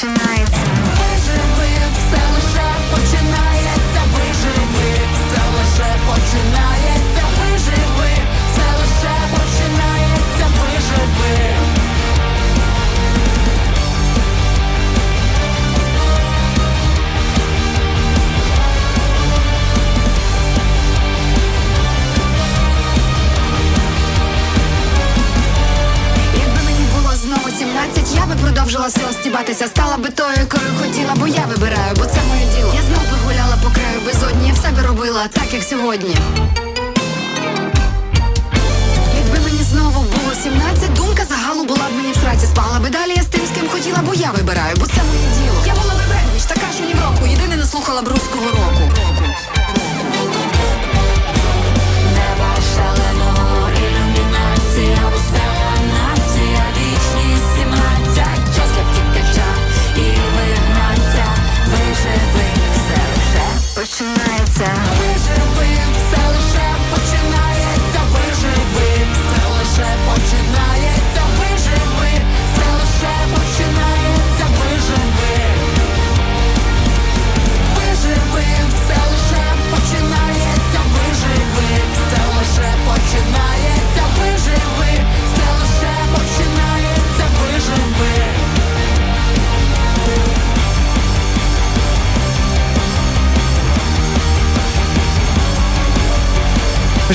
tonight. 0.00 0.59
Стібатися, 29.30 29.66
стала 29.66 29.96
би 29.96 30.08
тою, 30.08 30.36
якою 30.36 30.70
хотіла, 30.80 31.14
бо 31.16 31.26
я 31.26 31.44
вибираю, 31.46 31.94
бо 31.96 32.04
це 32.04 32.20
моє 32.28 32.46
діло. 32.56 32.72
Я 32.74 32.82
знов 32.82 33.02
би 33.10 33.16
гуляла 33.24 33.56
по 33.64 33.70
краю 33.70 34.00
безодні, 34.06 34.48
я 34.48 34.54
все 34.54 34.68
би 34.70 34.82
робила 34.82 35.28
так, 35.32 35.54
як 35.54 35.62
сьогодні. 35.62 36.16
Якби 39.20 39.38
мені 39.44 39.62
знову 39.72 40.00
було 40.00 40.32
17, 40.42 40.92
думка 40.92 41.24
загалу 41.28 41.64
була 41.64 41.86
б 41.90 41.92
мені 41.96 42.12
в 42.12 42.16
сраці 42.16 42.46
Спала 42.46 42.80
би 42.80 42.90
далі 42.90 43.12
я 43.16 43.22
з 43.22 43.26
тим, 43.26 43.46
з 43.46 43.58
ким 43.58 43.68
хотіла, 43.68 43.98
бо 44.06 44.14
я 44.14 44.30
вибираю, 44.30 44.76
бо 44.80 44.86
це 44.86 45.00
моє 45.08 45.28
діло. 45.38 45.62
Я 45.66 45.72
була 45.72 45.94
би 45.94 46.04
Бендвіч, 46.10 46.44
така 46.44 46.66
ж 46.72 46.82
у 46.82 46.86
Нівроку, 46.86 47.26
єдине 47.26 47.56
не 47.56 47.66
слухала 47.66 48.02
б 48.02 48.08
руського 48.08 48.46
року. 48.46 48.82
sound. 64.60 65.79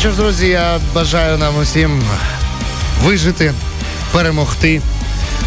Що 0.06 0.12
ж, 0.12 0.18
друзі, 0.18 0.47
я 0.47 0.80
бажаю 0.93 1.38
нам 1.38 1.58
усім 1.58 2.03
вижити, 3.03 3.53
перемогти. 4.12 4.82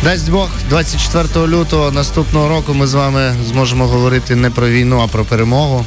Дасть 0.05 0.31
Бог, 0.31 0.51
24 0.69 1.47
лютого 1.47 1.91
наступного 1.91 2.49
року 2.49 2.75
ми 2.75 2.87
з 2.87 2.95
вами 2.95 3.35
зможемо 3.49 3.87
говорити 3.87 4.37
не 4.37 4.51
про 4.51 4.69
війну, 4.69 5.01
а 5.01 5.07
про 5.07 5.25
перемогу. 5.25 5.85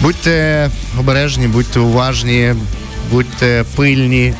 Будьте 0.00 0.70
обережні, 0.98 1.46
будьте 1.46 1.80
уважні, 1.80 2.54
будьте 3.10 3.64
пильні. 3.76 4.34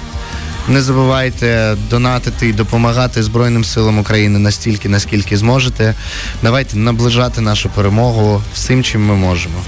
Не 0.69 0.83
забувайте 0.83 1.77
донатити 1.91 2.49
і 2.49 2.53
допомагати 2.53 3.23
Збройним 3.23 3.65
силам 3.65 3.99
України 3.99 4.39
настільки, 4.39 4.89
наскільки 4.89 5.37
зможете. 5.37 5.95
Давайте 6.43 6.77
наближати 6.77 7.41
нашу 7.41 7.69
перемогу 7.69 8.43
всім, 8.55 8.83
чим 8.83 9.07
ми 9.07 9.15
можемо. 9.15 9.59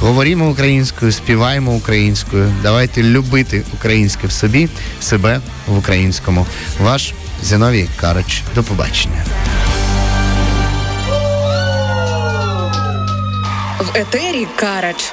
Говоримо 0.00 0.50
українською, 0.50 1.12
співаємо 1.12 1.72
українською. 1.72 2.52
Давайте 2.62 3.02
любити 3.02 3.62
українське 3.74 4.26
в 4.26 4.32
собі, 4.32 4.68
себе 5.00 5.40
в 5.66 5.78
українському. 5.78 6.46
Ваш 6.80 7.12
Зіновій 7.42 7.88
Карич. 8.00 8.42
До 8.54 8.62
побачення. 8.62 9.24
В 13.80 13.90
етері 13.94 14.46
Карач. 14.56 15.12